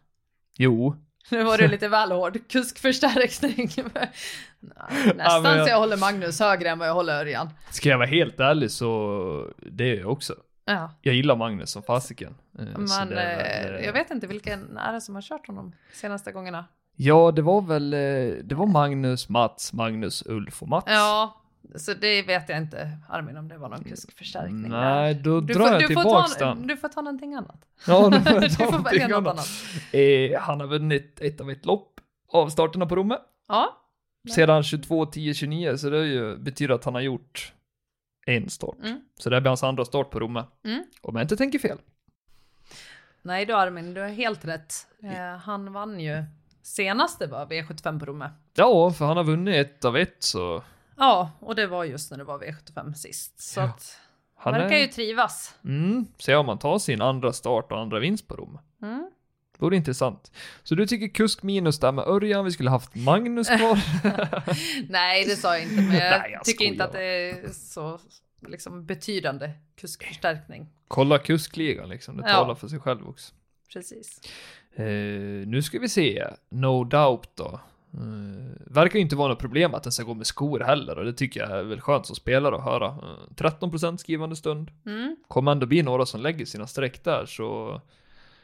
[0.58, 0.96] Jo,
[1.30, 2.38] Nu var du lite väl hård.
[2.48, 3.70] Kuskförstärkning.
[4.60, 7.50] Nästan Ja, jag- så jag håller Magnus högre än vad jag håller Örjan.
[7.70, 10.34] ska jag vara helt ärlig så det är jag också.
[10.64, 12.34] Ja, Jag gillar Magnus som fasiken.
[12.58, 15.72] Eh, men det eh, eh, jag vet inte vilken är det som har kört honom
[15.92, 16.64] senaste gångerna.
[16.96, 17.98] Ja, det var väl, eh,
[18.44, 20.84] det var Magnus, Mats, Magnus, Ulf och Mats.
[20.88, 21.40] Ja,
[21.76, 24.68] så det vet jag inte Armin om det var någon kuskförstärkning.
[24.68, 26.66] Nej, då Du drar får, jag du tillbaks ta, den.
[26.66, 27.66] Du får ta någonting annat.
[27.86, 29.48] Ja, då får jag du ta får välja något annat.
[29.92, 32.00] Eh, han har vunnit ett av ett lopp
[32.32, 33.18] av starterna på Romme.
[33.48, 33.80] Ja,
[34.34, 37.52] Sedan 22, 10, 29, så det är ju, betyder att han har gjort
[38.26, 38.76] en start.
[38.82, 39.00] Mm.
[39.18, 40.44] Så det blir hans andra start på Romme.
[40.64, 40.84] Mm.
[41.00, 41.78] Om jag inte tänker fel.
[43.22, 44.74] nej du Armin, du har helt rätt.
[45.02, 46.24] Eh, han vann ju
[46.62, 48.30] senast det var V75 på Romme.
[48.54, 50.62] Ja, för han har vunnit ett av ett så
[50.96, 53.40] Ja, och det var just när det var V75 sist.
[53.40, 53.64] Så Ja.
[53.64, 53.96] att
[54.36, 54.80] han verkar är...
[54.80, 55.54] ju trivas.
[55.64, 58.58] Mm, se om han tar sin andra start och andra vinst på Romme.
[58.82, 59.10] Mm.
[59.58, 60.32] Vore intressant.
[60.62, 63.78] Så du tycker kusk minus där med Örjan, vi skulle haft Magnus kvar?
[64.90, 68.00] Nej, det sa jag inte, men jag, Nej, jag tycker inte att det är så
[68.48, 70.68] liksom, betydande kuskförstärkning.
[70.88, 72.32] Kolla kuskligan liksom, det Ja.
[72.34, 73.34] talar för sig själv också.
[73.72, 74.20] Precis.
[74.76, 74.84] Eh,
[75.46, 77.60] nu ska vi se, No Doubt då.
[77.98, 81.04] Uh, verkar ju inte vara något problem att den ska gå med skor heller och
[81.04, 82.88] det tycker jag är väl skönt som spelare att höra.
[82.88, 84.70] Uh, 13% skrivande stund.
[84.86, 85.16] Mm.
[85.28, 87.80] Kommer ändå bli några som lägger sina streck där så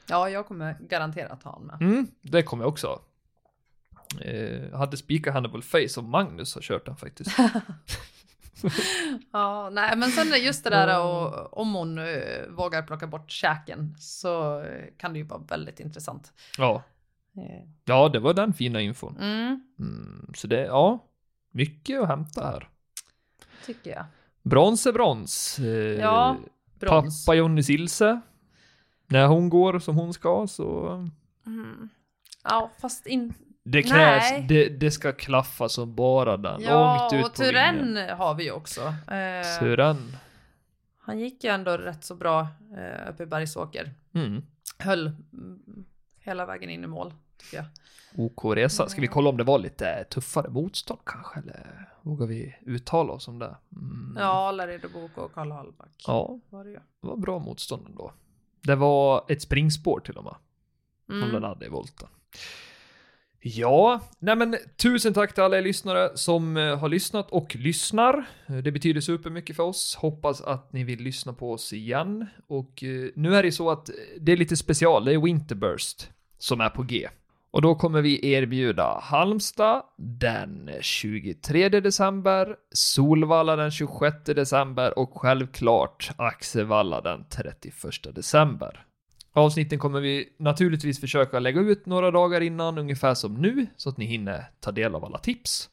[0.07, 1.83] Ja, jag kommer garanterat ha honom med.
[1.89, 3.01] mm, det kommer jag också ha.
[4.25, 7.31] Uh, hade spikat Hannibal Face och Magnus har kört den faktiskt.
[9.33, 13.97] Ja, nej, men sen just det där och om hon uh, vågar plocka bort käken
[13.99, 16.33] så eh, kan det ju vara väldigt intressant.
[16.59, 16.83] ja.
[17.37, 19.17] Eh, ja, det var den fina infon.
[19.21, 21.05] Mm, Mm, så det, ja,
[21.51, 22.69] mycket att hämta här.
[23.67, 24.05] tycker jag.
[24.43, 25.59] Brons är brons.
[25.59, 25.65] Eh,
[26.01, 26.37] Ja,
[26.81, 27.27] brons.
[27.27, 28.21] Pappa Jonny Silse.
[29.07, 30.89] När hon går som hon ska så
[31.47, 31.89] Mm.
[32.45, 33.35] Ja, fast in...
[33.65, 34.47] det krävs, Nej.
[34.49, 36.61] det, det ska klaffa som bara den.
[36.63, 37.35] Ja, Långt ut och.
[37.35, 38.81] Turen har vi också.
[39.11, 40.17] Eh, Turen.
[40.99, 42.41] han gick ju ändå rätt så bra
[42.79, 43.91] eh, uppe i Bergsåker.
[44.15, 44.43] Mm.
[44.79, 45.11] Höll
[46.21, 47.67] hela vägen in i mål, tycker jag.
[48.17, 48.89] OK-resa.
[48.89, 51.39] Ska vi kolla om det var lite tuffare motstånd kanske?
[51.41, 53.57] Eller vågar vi uttala oss om det?
[53.77, 54.17] Mm.
[54.19, 58.13] Ja, Laredo Bok och Karl Hallback Ja, var det det var bra motstånd ändå.
[58.63, 60.35] Det var ett springspår till och med.
[61.07, 61.43] Som den Mm.
[61.43, 62.09] hade i volten.
[63.43, 68.25] Ja, nej men tusen tack till alla er lyssnare som eh, har lyssnat och lyssnar.
[68.47, 69.97] Eh, det betyder supermycket för oss.
[70.01, 72.27] Hoppas att ni vill lyssna på oss igen.
[72.47, 76.61] Och eh, nu är det så att det är lite special, det är Winterburst som
[76.61, 77.09] är på G.
[77.51, 86.11] Och då kommer vi erbjuda Halmstad den 23 december, Solvalla den 26 december och självklart
[86.17, 87.75] Axevalla den 31
[88.15, 88.87] december.
[89.33, 93.97] Avsnitten kommer vi naturligtvis försöka lägga ut några dagar innan, ungefär som nu, så att
[93.97, 95.71] ni hinner ta del av alla tips.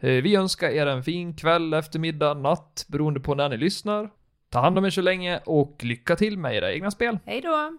[0.00, 4.10] Eh, vi önskar er en fin kväll, eftermiddag, natt, beroende på när ni lyssnar.
[4.50, 7.18] Ta hand om er så länge och lycka till med era egna spel.
[7.24, 7.78] Hej då!